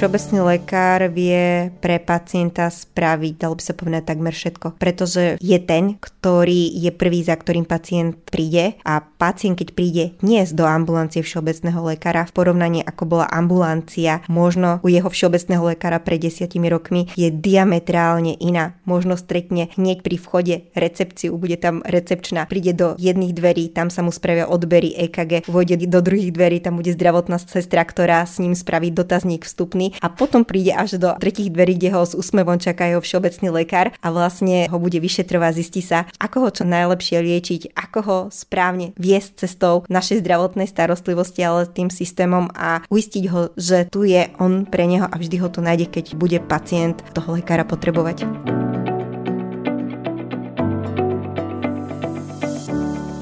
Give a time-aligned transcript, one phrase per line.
[0.00, 6.00] Všeobecný lekár vie pre pacienta spraviť, dalo by sa povedať takmer všetko, pretože je ten,
[6.00, 11.84] ktorý je prvý, za ktorým pacient príde a pacient, keď príde dnes do ambulancie všeobecného
[11.84, 17.28] lekára v porovnaní ako bola ambulancia možno u jeho všeobecného lekára pred desiatimi rokmi je
[17.28, 18.80] diametrálne iná.
[18.88, 24.00] Možno stretne hneď pri vchode recepciu, bude tam recepčná, príde do jedných dverí, tam sa
[24.00, 28.56] mu spravia odbery EKG, vôjde do druhých dverí, tam bude zdravotná sestra, ktorá s ním
[28.56, 32.86] spraví dotazník vstupný a potom príde až do tretích dverí, kde ho s úsmevom čaká
[32.86, 37.60] jeho všeobecný lekár a vlastne ho bude vyšetrovať, zistí sa, ako ho čo najlepšie liečiť,
[37.74, 43.90] ako ho správne viesť cestou našej zdravotnej starostlivosti, ale tým systémom a uistiť ho, že
[43.90, 47.66] tu je on pre neho a vždy ho tu nájde, keď bude pacient toho lekára
[47.66, 48.69] potrebovať.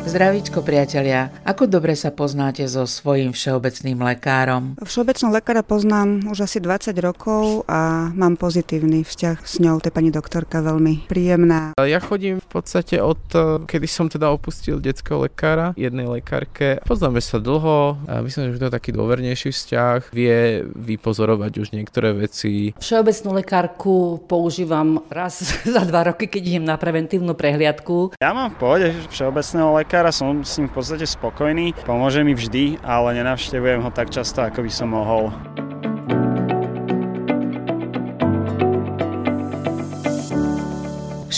[0.09, 4.73] Zdravíčko priatelia, ako dobre sa poznáte so svojím všeobecným lekárom?
[4.81, 9.97] Všeobecného lekára poznám už asi 20 rokov a mám pozitívny vzťah s ňou, to je
[10.01, 11.77] pani doktorka veľmi príjemná.
[11.77, 16.81] Ja chodím v podstate od, eh, kedy som teda opustil detského lekára, jednej lekárke.
[16.89, 22.17] Poznáme sa dlho, a myslím, že to je taký dôvernejší vzťah, vie vypozorovať už niektoré
[22.17, 22.73] veci.
[22.81, 25.45] Všeobecnú lekárku používam raz
[25.77, 28.17] za dva roky, keď idem na preventívnu prehliadku.
[28.17, 32.31] Ja mám v pohode všeobecného lekára lekára, som s ním v podstate spokojný, pomôže mi
[32.31, 35.35] vždy, ale nenavštevujem ho tak často, ako by som mohol.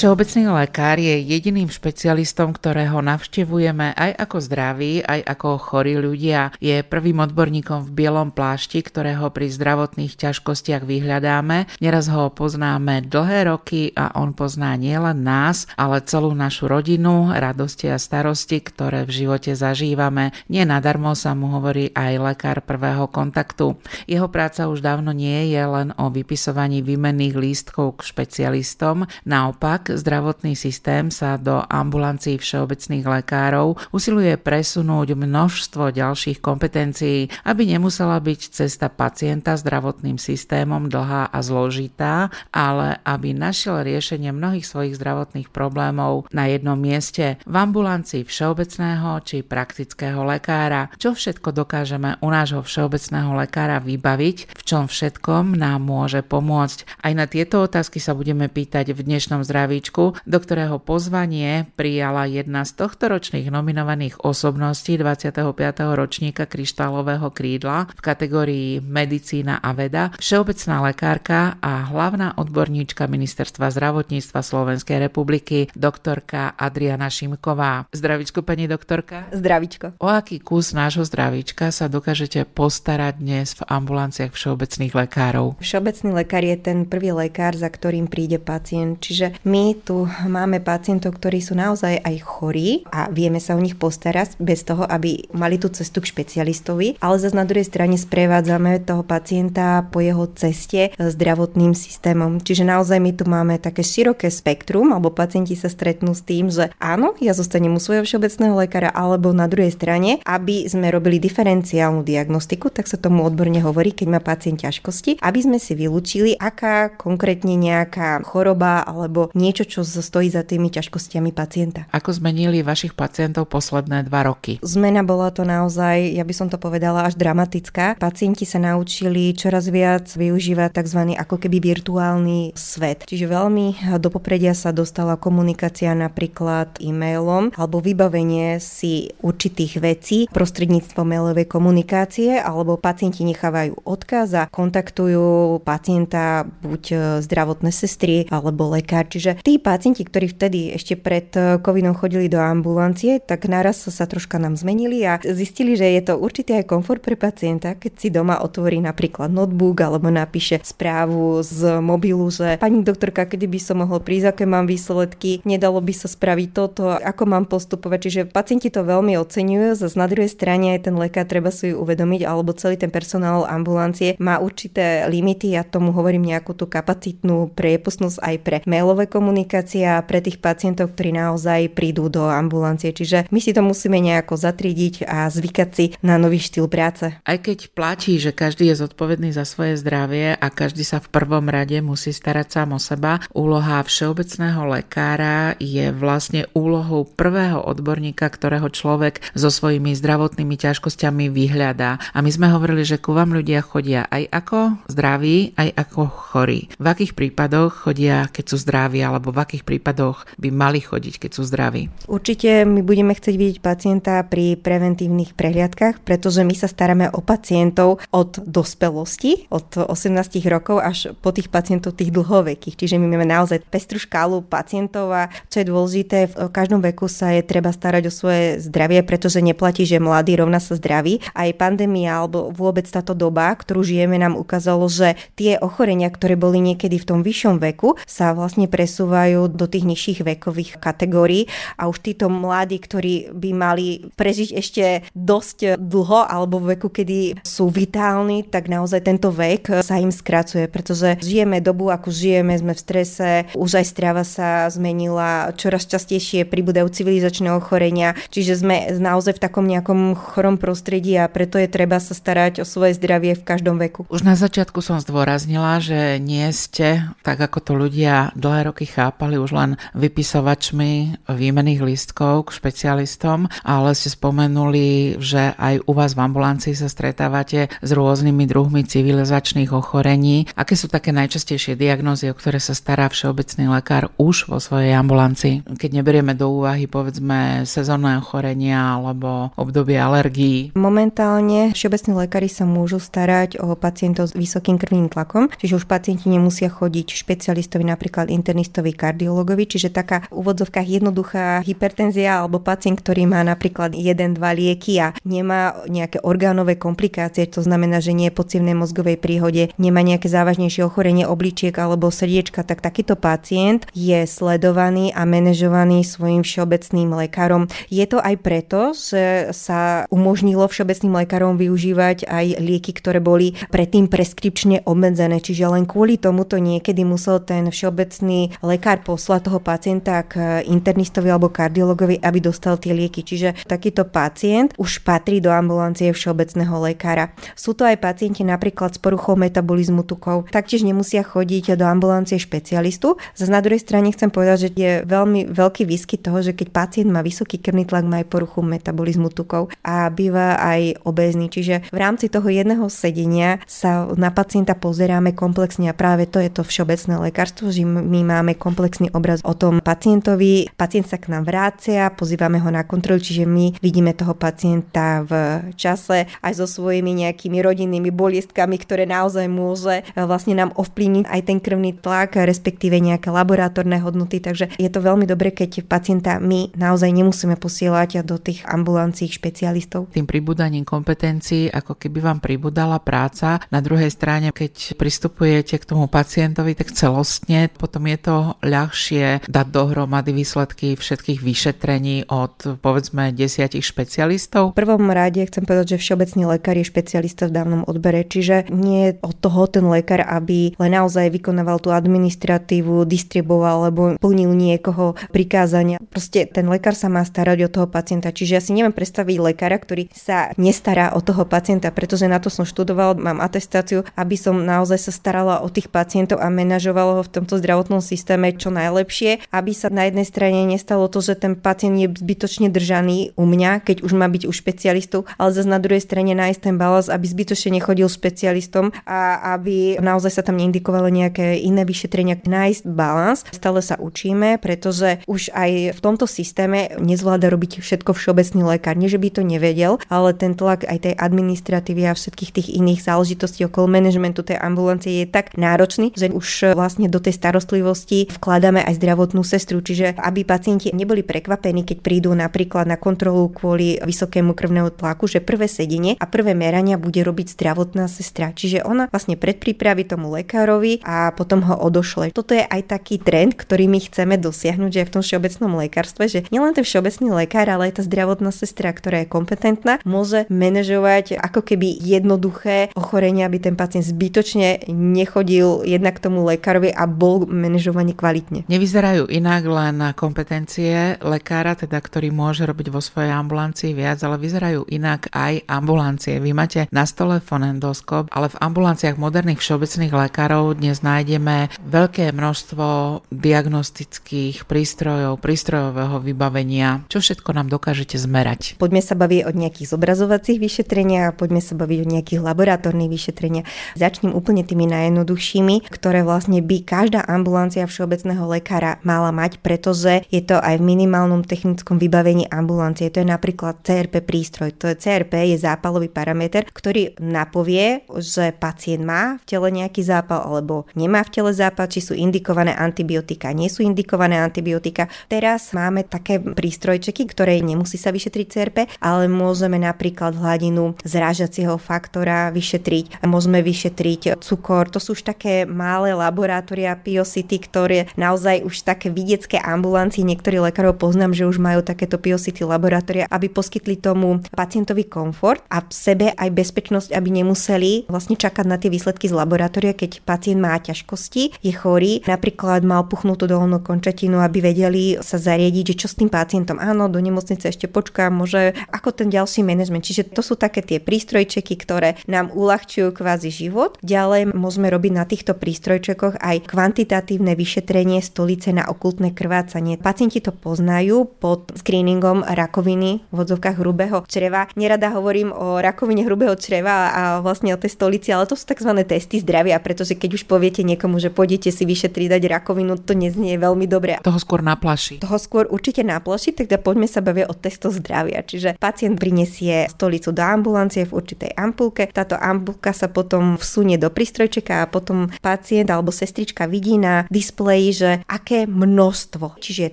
[0.01, 6.57] Všeobecný lekár je jediným špecialistom, ktorého navštevujeme aj ako zdraví, aj ako chorí ľudia.
[6.57, 11.69] Je prvým odborníkom v bielom plášti, ktorého pri zdravotných ťažkostiach vyhľadáme.
[11.85, 17.93] Neraz ho poznáme dlhé roky a on pozná nielen nás, ale celú našu rodinu, radosti
[17.93, 20.33] a starosti, ktoré v živote zažívame.
[20.49, 23.77] Nie nadarmo sa mu hovorí aj lekár prvého kontaktu.
[24.09, 30.55] Jeho práca už dávno nie je len o vypisovaní výmenných lístkov k špecialistom, naopak zdravotný
[30.55, 38.87] systém sa do ambulancií všeobecných lekárov usiluje presunúť množstvo ďalších kompetencií, aby nemusela byť cesta
[38.93, 46.47] pacienta zdravotným systémom dlhá a zložitá, ale aby našiel riešenie mnohých svojich zdravotných problémov na
[46.47, 50.93] jednom mieste v ambulancii všeobecného či praktického lekára.
[51.01, 57.03] Čo všetko dokážeme u nášho všeobecného lekára vybaviť, v čom všetkom nám môže pomôcť.
[57.03, 62.29] Aj na tieto otázky sa budeme pýtať v dnešnom zdraví zdravíčku, do ktorého pozvanie prijala
[62.29, 65.57] jedna z tohtoročných nominovaných osobností 25.
[65.97, 74.41] ročníka kryštálového krídla v kategórii Medicína a veda, všeobecná lekárka a hlavná odborníčka Ministerstva zdravotníctva
[74.45, 77.89] Slovenskej republiky, doktorka Adriana Šimková.
[77.97, 79.33] Zdravíčko, pani doktorka.
[79.33, 79.97] Zdravíčko.
[79.97, 85.57] O aký kus nášho zdravíčka sa dokážete postarať dnes v ambulanciách všeobecných lekárov?
[85.65, 91.19] Všeobecný lekár je ten prvý lekár, za ktorým príde pacient, čiže my tu máme pacientov,
[91.19, 95.57] ktorí sú naozaj aj chorí a vieme sa o nich postarať bez toho, aby mali
[95.61, 100.95] tú cestu k špecialistovi, ale zase na druhej strane sprevádzame toho pacienta po jeho ceste
[100.99, 102.43] zdravotným systémom.
[102.43, 106.73] Čiže naozaj my tu máme také široké spektrum, alebo pacienti sa stretnú s tým, že
[106.81, 112.03] áno, ja zostanem u svojho všeobecného lekára, alebo na druhej strane, aby sme robili diferenciálnu
[112.03, 116.93] diagnostiku, tak sa tomu odborne hovorí, keď má pacient ťažkosti, aby sme si vylúčili, aká
[116.95, 121.85] konkrétne nejaká choroba alebo nie niečo, čo stojí za tými ťažkostiami pacienta.
[121.93, 124.57] Ako zmenili vašich pacientov posledné dva roky?
[124.65, 128.01] Zmena bola to naozaj, ja by som to povedala, až dramatická.
[128.01, 131.13] Pacienti sa naučili čoraz viac využívať tzv.
[131.21, 133.05] ako keby virtuálny svet.
[133.05, 141.05] Čiže veľmi do popredia sa dostala komunikácia napríklad e-mailom alebo vybavenie si určitých vecí prostredníctvom
[141.05, 146.83] mailovej komunikácie alebo pacienti nechávajú odkaz a kontaktujú pacienta buď
[147.21, 149.05] zdravotné sestry alebo lekár.
[149.11, 154.05] Čiže tí pacienti, ktorí vtedy ešte pred eh, covidom chodili do ambulancie, tak naraz sa
[154.07, 158.09] troška nám zmenili a zistili, že je to určitý aj komfort pre pacienta, keď si
[158.13, 163.83] doma otvorí napríklad notebook alebo napíše správu z mobilu, že pani doktorka, kedy by som
[163.83, 167.99] mohol prísť, aké mám výsledky, nedalo by sa spraviť toto, ako mám postupovať.
[168.01, 171.81] Čiže pacienti to veľmi oceňujú, zase na druhej strane aj ten lekár treba si ju
[171.81, 177.51] uvedomiť, alebo celý ten personál ambulancie má určité limity, ja tomu hovorím nejakú tú kapacitnú
[177.53, 182.91] priepustnosť aj pre mailové komunikácie komunikácia pre tých pacientov, ktorí naozaj prídu do ambulancie.
[182.91, 187.15] Čiže my si to musíme nejako zatriediť a zvykať si na nový štýl práce.
[187.15, 191.47] Aj keď platí, že každý je zodpovedný za svoje zdravie a každý sa v prvom
[191.47, 198.67] rade musí starať sám o seba, úloha všeobecného lekára je vlastne úlohou prvého odborníka, ktorého
[198.67, 202.03] človek so svojimi zdravotnými ťažkosťami vyhľadá.
[202.11, 204.59] A my sme hovorili, že ku vám ľudia chodia aj ako
[204.91, 206.67] zdraví, aj ako chorí.
[206.83, 211.31] V akých prípadoch chodia, keď sú zdraví, alebo v akých prípadoch by mali chodiť, keď
[211.37, 211.93] sú zdraví?
[212.09, 218.01] Určite my budeme chcieť vidieť pacienta pri preventívnych prehliadkach, pretože my sa staráme o pacientov
[218.09, 222.81] od dospelosti, od 18 rokov až po tých pacientov tých dlhovekých.
[222.81, 227.37] Čiže my máme naozaj pestru škálu pacientov a čo je dôležité, v každom veku sa
[227.37, 231.21] je treba starať o svoje zdravie, pretože neplatí, že mladý rovná sa zdraví.
[231.35, 236.63] Aj pandémia alebo vôbec táto doba, ktorú žijeme, nám ukázalo, že tie ochorenia, ktoré boli
[236.63, 239.10] niekedy v tom vyššom veku, sa vlastne presúvajú
[239.51, 245.77] do tých nižších vekových kategórií a už títo mladí, ktorí by mali prežiť ešte dosť
[245.77, 251.19] dlho alebo v veku, kedy sú vitálni, tak naozaj tento vek sa im skracuje, pretože
[251.21, 256.89] žijeme dobu, ako žijeme, sme v strese, už aj strava sa zmenila, čoraz častejšie pribúdajú
[256.91, 262.13] civilizačné ochorenia, čiže sme naozaj v takom nejakom chorom prostredí a preto je treba sa
[262.13, 264.07] starať o svoje zdravie v každom veku.
[264.13, 269.41] Už na začiatku som zdôraznila, že nie ste, tak ako to ľudia dlhé roky chápali,
[269.41, 276.29] už len vypisovačmi výmených lístkov k špecialistom, ale ste spomenuli, že aj u vás v
[276.29, 280.45] ambulancii sa stretávate s rôznymi druhmi civilizačných ochorení.
[280.53, 285.65] Aké sú také najčastejšie diagnózy, o ktoré sa stará všeobecný lekár už vo svojej ambulancii?
[285.65, 290.77] Keď neberieme do úvahy povedzme sezónne ochorenia alebo obdobie alergií.
[290.77, 296.29] Momentálne všeobecní lekári sa môžu starať o pacientov s vysokým krvným tlakom, čiže už pacienti
[296.29, 303.27] nemusia chodiť špecialistovi, napríklad internistovi, kardiologovi, čiže taká v úvodzovkách jednoduchá hypertenzia alebo pacient, ktorý
[303.27, 308.37] má napríklad jeden, dva lieky a nemá nejaké orgánové komplikácie, to znamená, že nie je
[308.37, 315.13] po mozgovej príhode, nemá nejaké závažnejšie ochorenie obličiek alebo srdiečka, tak takýto pacient je sledovaný
[315.15, 317.69] a manažovaný svojim všeobecným lekárom.
[317.93, 324.09] Je to aj preto, že sa umožnilo všeobecným lekárom využívať aj lieky, ktoré boli predtým
[324.09, 330.65] preskripčne obmedzené, čiže len kvôli tomuto niekedy musel ten všeobecný lekár poslať toho pacienta k
[330.67, 333.23] internistovi alebo kardiologovi, aby dostal tie lieky.
[333.23, 337.37] Čiže takýto pacient už patrí do ambulancie všeobecného lekára.
[337.55, 340.51] Sú to aj pacienti napríklad s poruchou metabolizmu tukov.
[340.51, 343.21] Taktiež nemusia chodiť do ambulancie špecialistu.
[343.37, 347.11] Zase na druhej strane chcem povedať, že je veľmi veľký výskyt toho, že keď pacient
[347.13, 351.53] má vysoký krvný tlak, má aj poruchu metabolizmu tukov a býva aj obezný.
[351.53, 356.51] Čiže v rámci toho jedného sedenia sa na pacienta pozeráme komplexne a práve to je
[356.51, 360.71] to všeobecné lekárstvo, že my máme komplexný obraz o tom pacientovi.
[360.79, 365.33] Pacient sa k nám vrácia, pozývame ho na kontrolu, čiže my vidíme toho pacienta v
[365.75, 371.41] čase aj so svojimi nejakými rodinnými boliestkami, ktoré naozaj môže eh, vlastne nám ovplyvniť aj
[371.43, 374.39] ten krvný tlak, respektíve nejaké laboratórne hodnoty.
[374.39, 380.15] Takže je to veľmi dobre, keď pacienta my naozaj nemusíme posielať do tých ambulancií špecialistov.
[380.15, 383.59] Tým pribúdaním kompetencií, ako keby vám pribudala práca.
[383.75, 389.67] Na druhej strane, keď pristupujete k tomu pacientovi, tak celostne potom je to ľahšie dať
[389.69, 394.73] dohromady výsledky všetkých vyšetrení od povedzme desiatich špecialistov.
[394.73, 399.13] V prvom rade chcem povedať, že všeobecný lekár je špecialista v dávnom odbere, čiže nie
[399.13, 405.17] je od toho ten lekár, aby len naozaj vykonával tú administratívu, distribuoval alebo plnil niekoho
[405.33, 406.01] prikázania.
[406.13, 408.33] Proste ten lekár sa má starať o toho pacienta.
[408.33, 412.53] Čiže ja si neviem predstaviť lekára, ktorý sa nestará o toho pacienta, pretože na to
[412.53, 417.23] som študoval, mám atestáciu, aby som naozaj sa starala o tých pacientov a manažovala ho
[417.25, 421.53] v tomto zdravotnom systéme čo najlepšie, aby sa na jednej strane nestalo to, že ten
[421.59, 425.83] pacient je zbytočne držaný u mňa, keď už má byť u špecialistov, ale zase na
[425.83, 431.13] druhej strane nájsť ten balans, aby zbytočne nechodil špecialistom a aby naozaj sa tam neindikovalo
[431.13, 432.41] nejaké iné vyšetrenia.
[432.41, 438.63] Nájsť balans, stále sa učíme, pretože už aj v tomto systéme nezvláda robiť všetko všeobecný
[438.79, 438.95] lekár.
[438.97, 443.03] Nie, že by to nevedel, ale ten tlak aj tej administratívy a všetkých tých iných
[443.03, 448.87] záležitostí okolo manažmentu tej ambulancie je tak náročný, že už vlastne do tej starostlivosti vkladáme
[448.87, 454.55] aj zdravotnú sestru, čiže aby pacienti neboli prekvapení, keď prídu napríklad na kontrolu kvôli vysokému
[454.55, 458.55] krvnému tlaku, že prvé sedenie a prvé merania bude robiť zdravotná sestra.
[458.55, 462.31] Čiže ona vlastne predpripraví tomu lekárovi a potom ho odošle.
[462.31, 466.41] Toto je aj taký trend, ktorý my chceme dosiahnuť, že v tom všeobecnom lekárstve, že
[466.55, 471.61] nielen ten všeobecný lekár, ale aj tá zdravotná sestra, ktorá je kompetentná, môže manažovať ako
[471.67, 478.13] keby jednoduché ochorenia, aby ten pacient zbytočne nechodil jednak k tomu lekárovi a bol manažovaný
[478.21, 478.69] kvalitne.
[478.69, 484.37] Nevyzerajú inak len na kompetencie lekára, teda ktorý môže robiť vo svojej ambulancii viac, ale
[484.37, 486.37] vyzerajú inak aj ambulancie.
[486.37, 492.87] Vy máte na stole fonendoskop, ale v ambulanciách moderných všeobecných lekárov dnes nájdeme veľké množstvo
[493.33, 497.09] diagnostických prístrojov, prístrojového vybavenia.
[497.09, 498.77] Čo všetko nám dokážete zmerať?
[498.77, 503.67] Poďme sa baviť o nejakých zobrazovacích vyšetreniach a poďme sa baviť o nejakých laboratórnych vyšetreniach.
[503.97, 510.43] Začnem úplne tými najjednoduchšími, ktoré vlastne by každá ambulancia všeobecného lekára mala mať, pretože je
[510.43, 513.07] to aj v minimálnom technickom vybavení ambulancie.
[513.07, 514.75] To je napríklad CRP prístroj.
[514.83, 520.43] To je CRP je zápalový parameter, ktorý napovie, že pacient má v tele nejaký zápal
[520.43, 525.07] alebo nemá v tele zápal, či sú indikované antibiotika, nie sú indikované antibiotika.
[525.31, 532.51] Teraz máme také prístrojčeky, ktoré nemusí sa vyšetriť CRP, ale môžeme napríklad hladinu zrážacieho faktora
[532.51, 534.91] vyšetriť, môžeme vyšetriť cukor.
[534.91, 540.97] To sú už také malé laboratória Piocity, ktoré naozaj už také vidiecké ambulancie, niektorí lekárov
[540.97, 546.27] poznám, že už majú takéto Piocity laboratória, aby poskytli tomu pacientovi komfort a v sebe
[546.37, 551.61] aj bezpečnosť, aby nemuseli vlastne čakať na tie výsledky z laboratória, keď pacient má ťažkosti,
[551.61, 556.33] je chorý, napríklad mal puchnutú dolnú končatinu, aby vedeli sa zariadiť, že čo s tým
[556.33, 556.81] pacientom.
[556.81, 560.07] Áno, do nemocnice ešte počkám, môže ako ten ďalší manažment.
[560.07, 563.99] Čiže to sú také tie prístrojčeky, ktoré nám uľahčujú kvázi život.
[564.01, 567.90] Ďalej môžeme robiť na týchto prístrojčekoch aj kvantitatívne vyšetrenie
[568.23, 569.99] stolice na okultné krvácanie.
[569.99, 574.71] Pacienti to poznajú pod screeningom rakoviny v odzovkách hrubého čreva.
[574.79, 578.95] Nerada hovorím o rakovine hrubého čreva a vlastne o tej stolici, ale to sú tzv.
[579.03, 583.59] testy zdravia, pretože keď už poviete niekomu, že pôjdete si vyšetriť dať rakovinu, to neznie
[583.59, 584.23] veľmi dobre.
[584.23, 585.19] Toho skôr naplaší.
[585.19, 588.47] Toho skôr určite naplaší, teda poďme sa bavia o testoch zdravia.
[588.47, 592.07] Čiže pacient prinesie stolicu do ambulancie v určitej ampulke.
[592.15, 597.80] Táto ampulka sa potom vsunie do prístrojčeka a potom pacient alebo sestrička vidí na displeji,
[597.89, 599.57] že aké množstvo.
[599.57, 599.93] Čiže je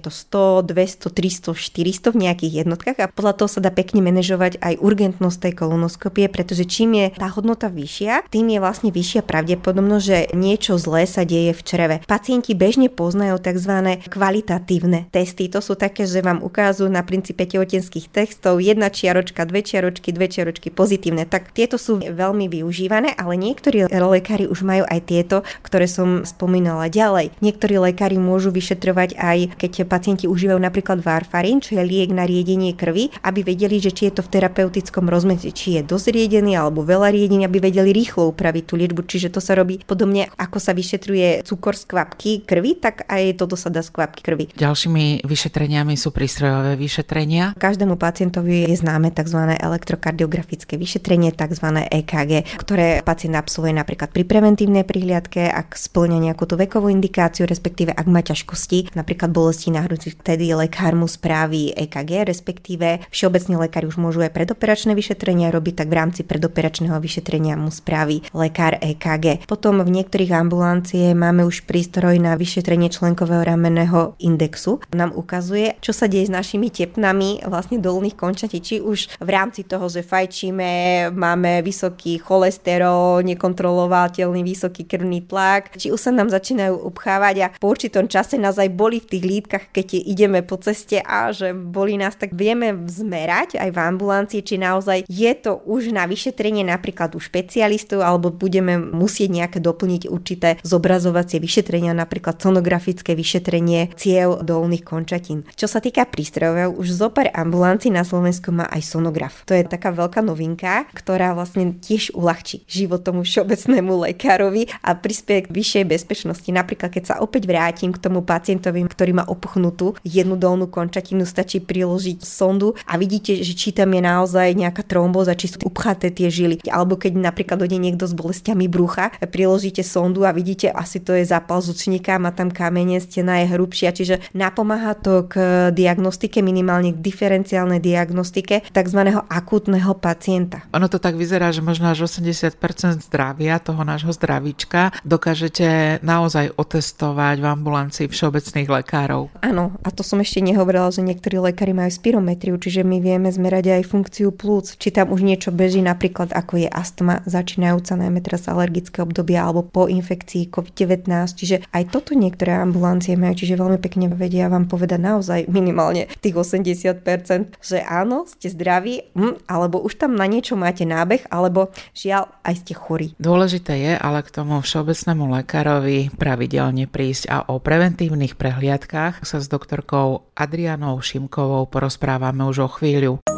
[0.03, 4.59] to 100, 200, 300, 400 v nejakých jednotkách a podľa toho sa dá pekne manažovať
[4.59, 10.03] aj urgentnosť tej kolonoskopie, pretože čím je tá hodnota vyššia, tým je vlastne vyššia pravdepodobnosť,
[10.03, 11.95] že niečo zlé sa deje v čreve.
[12.03, 14.03] Pacienti bežne poznajú tzv.
[14.11, 15.47] kvalitatívne testy.
[15.53, 20.27] To sú také, že vám ukážu na princípe tehotenských textov jedna čiaročka, dve čiaročky, dve
[20.27, 21.29] čiaročky pozitívne.
[21.29, 26.89] Tak tieto sú veľmi využívané, ale niektorí lekári už majú aj tieto, ktoré som spomínala
[26.89, 27.35] ďalej.
[27.43, 32.75] Niektorí lekári môžu vyšetrovať aj keď pacienti užívajú napríklad varfarín, čo je liek na riedenie
[32.75, 36.83] krvi, aby vedeli, že či je to v terapeutickom rozmedzi, či je dosť riedený alebo
[36.83, 39.01] veľa riedenia, aby vedeli rýchlo upraviť tú liečbu.
[39.07, 43.55] Čiže to sa robí podobne, ako sa vyšetruje cukor z kvapky krvi, tak aj toto
[43.55, 44.45] sa dá z kvapky krvi.
[44.53, 47.57] Ďalšími vyšetreniami sú prístrojové vyšetrenia.
[47.57, 49.57] Každému pacientovi je známe tzv.
[49.57, 51.67] elektrokardiografické vyšetrenie, tzv.
[51.87, 57.89] EKG, ktoré pacient absolvuje napríklad pri preventívnej prihliadke, ak splňa nejakú tú vekovú indikáciu, respektíve
[57.89, 63.89] ak má ťažkosti, napríklad bolesti na hrudi, vtedy lekár mu spraví EKG, respektíve všeobecní lekári
[63.89, 69.49] už môžu aj predoperačné vyšetrenia robiť, tak v rámci predoperačného vyšetrenia mu spraví lekár EKG.
[69.49, 74.77] Potom v niektorých ambulancie máme už prístroj na vyšetrenie členkového ramenného indexu.
[74.93, 79.65] Nám ukazuje, čo sa deje s našimi tepnami vlastne dolných končatí, či už v rámci
[79.65, 86.75] toho, že fajčíme, máme vysoký cholesterol, nekontrolovateľný vysoký krvný tlak, či už sa nám začínajú
[86.83, 90.99] upchávať a po určitom čase nás aj boli v tých lítkach, keď ideme po ceste
[90.99, 95.95] a že boli nás, tak vieme zmerať aj v ambulancii, či naozaj je to už
[95.95, 103.13] na vyšetrenie napríklad u špecialistov alebo budeme musieť nejaké doplniť určité zobrazovacie vyšetrenia, napríklad sonografické
[103.13, 105.45] vyšetrenie ciev dolných končatín.
[105.53, 109.45] Čo sa týka prístrojov, už zopár ambulancií na Slovensku má aj sonograf.
[109.45, 115.45] To je taká veľká novinka, ktorá vlastne tiež uľahčí život tomu všeobecnému lekárovi a prispieje
[115.45, 116.49] k vyššej bezpečnosti.
[116.49, 121.59] Napríklad, keď sa opäť vrátim k tomu pacientovi, ktorý má opuchnutú jednu dolnú končatinu, stačí
[121.59, 126.31] priložiť sondu a vidíte, že či tam je naozaj nejaká trombóza, či sú upchaté tie
[126.31, 126.63] žily.
[126.71, 131.27] Alebo keď napríklad dojde niekto s bolestiami brucha, priložíte sondu a vidíte, asi to je
[131.27, 135.35] zápal zučníka, má tam kamene, stena je hrubšia, čiže napomáha to k
[135.75, 138.99] diagnostike, minimálne k diferenciálnej diagnostike tzv.
[139.27, 140.63] akútneho pacienta.
[140.71, 142.55] Ono to tak vyzerá, že možno až 80%
[143.03, 149.27] zdravia toho nášho zdravíčka dokážete naozaj otestovať v ambulancii všeobecných lekárov.
[149.43, 153.83] Áno, a to som ešte nehovorila, že niektorí lekári majú spirometriu, čiže my vieme zmerať
[153.83, 158.47] aj funkciu plúc, či tam už niečo beží, napríklad ako je astma, začínajúca najmä teraz
[158.47, 164.07] alergické obdobia alebo po infekcii COVID-19, čiže aj toto niektoré ambulancie majú, čiže veľmi pekne
[164.13, 170.13] vedia vám povedať naozaj minimálne tých 80%, že áno, ste zdraví, hm, alebo už tam
[170.13, 173.07] na niečo máte nábeh, alebo žiaľ, aj ste chorí.
[173.17, 179.41] Dôležité je ale k tomu všeobecnému lekárovi pravidelne prísť prísť a o preventívnych prehliadkách sa
[179.41, 183.36] s doktorkou Adrianou Šimkovou porozprávame už o chvíľu.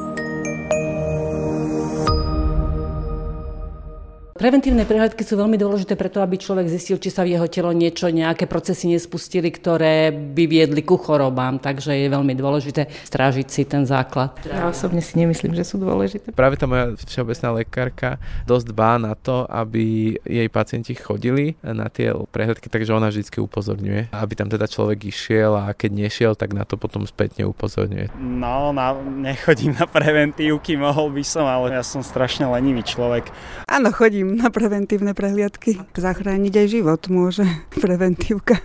[4.39, 8.07] Preventívne prehľadky sú veľmi dôležité preto, aby človek zistil, či sa v jeho telo niečo,
[8.07, 11.59] nejaké procesy nespustili, ktoré by viedli ku chorobám.
[11.59, 14.39] Takže je veľmi dôležité strážiť si ten základ.
[14.47, 16.31] Ja osobne si nemyslím, že sú dôležité.
[16.31, 18.09] Práve tá moja všeobecná lekárka
[18.47, 24.15] dosť dbá na to, aby jej pacienti chodili na tie prehľadky, takže ona vždy upozorňuje,
[24.15, 28.15] aby tam teda človek išiel a keď nešiel, tak na to potom spätne upozorňuje.
[28.15, 33.35] No, na, nechodím na preventívky, mohol by som, ale ja som strašne lenivý človek.
[33.67, 35.79] Áno, chodím na preventívne prehliadky.
[35.97, 37.47] Zachrániť aj život môže
[37.81, 38.59] preventívka.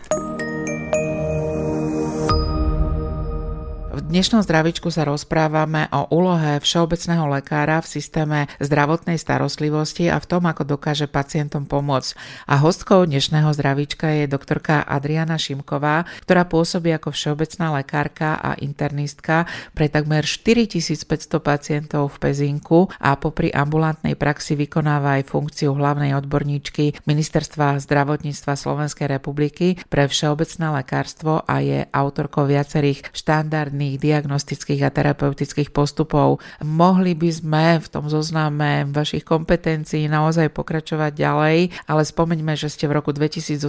[4.05, 10.45] Dnešnom zdravičku sa rozprávame o úlohe všeobecného lekára v systéme zdravotnej starostlivosti a v tom,
[10.45, 12.13] ako dokáže pacientom pomôcť.
[12.45, 19.49] A hostkou dnešného zdravička je doktorka Adriana Šimková, ktorá pôsobí ako všeobecná lekárka a internistka
[19.73, 27.09] pre takmer 4500 pacientov v Pezinku a popri ambulantnej praxi vykonáva aj funkciu hlavnej odborníčky
[27.09, 34.91] Ministerstva zdravotníctva Slovenskej republiky pre všeobecné lekárstvo a je autorkou viacerých štandardných rôznych diagnostických a
[34.91, 36.43] terapeutických postupov.
[36.63, 42.91] Mohli by sme v tom zozname vašich kompetencií naozaj pokračovať ďalej, ale spomeňme, že ste
[42.91, 43.63] v roku 2018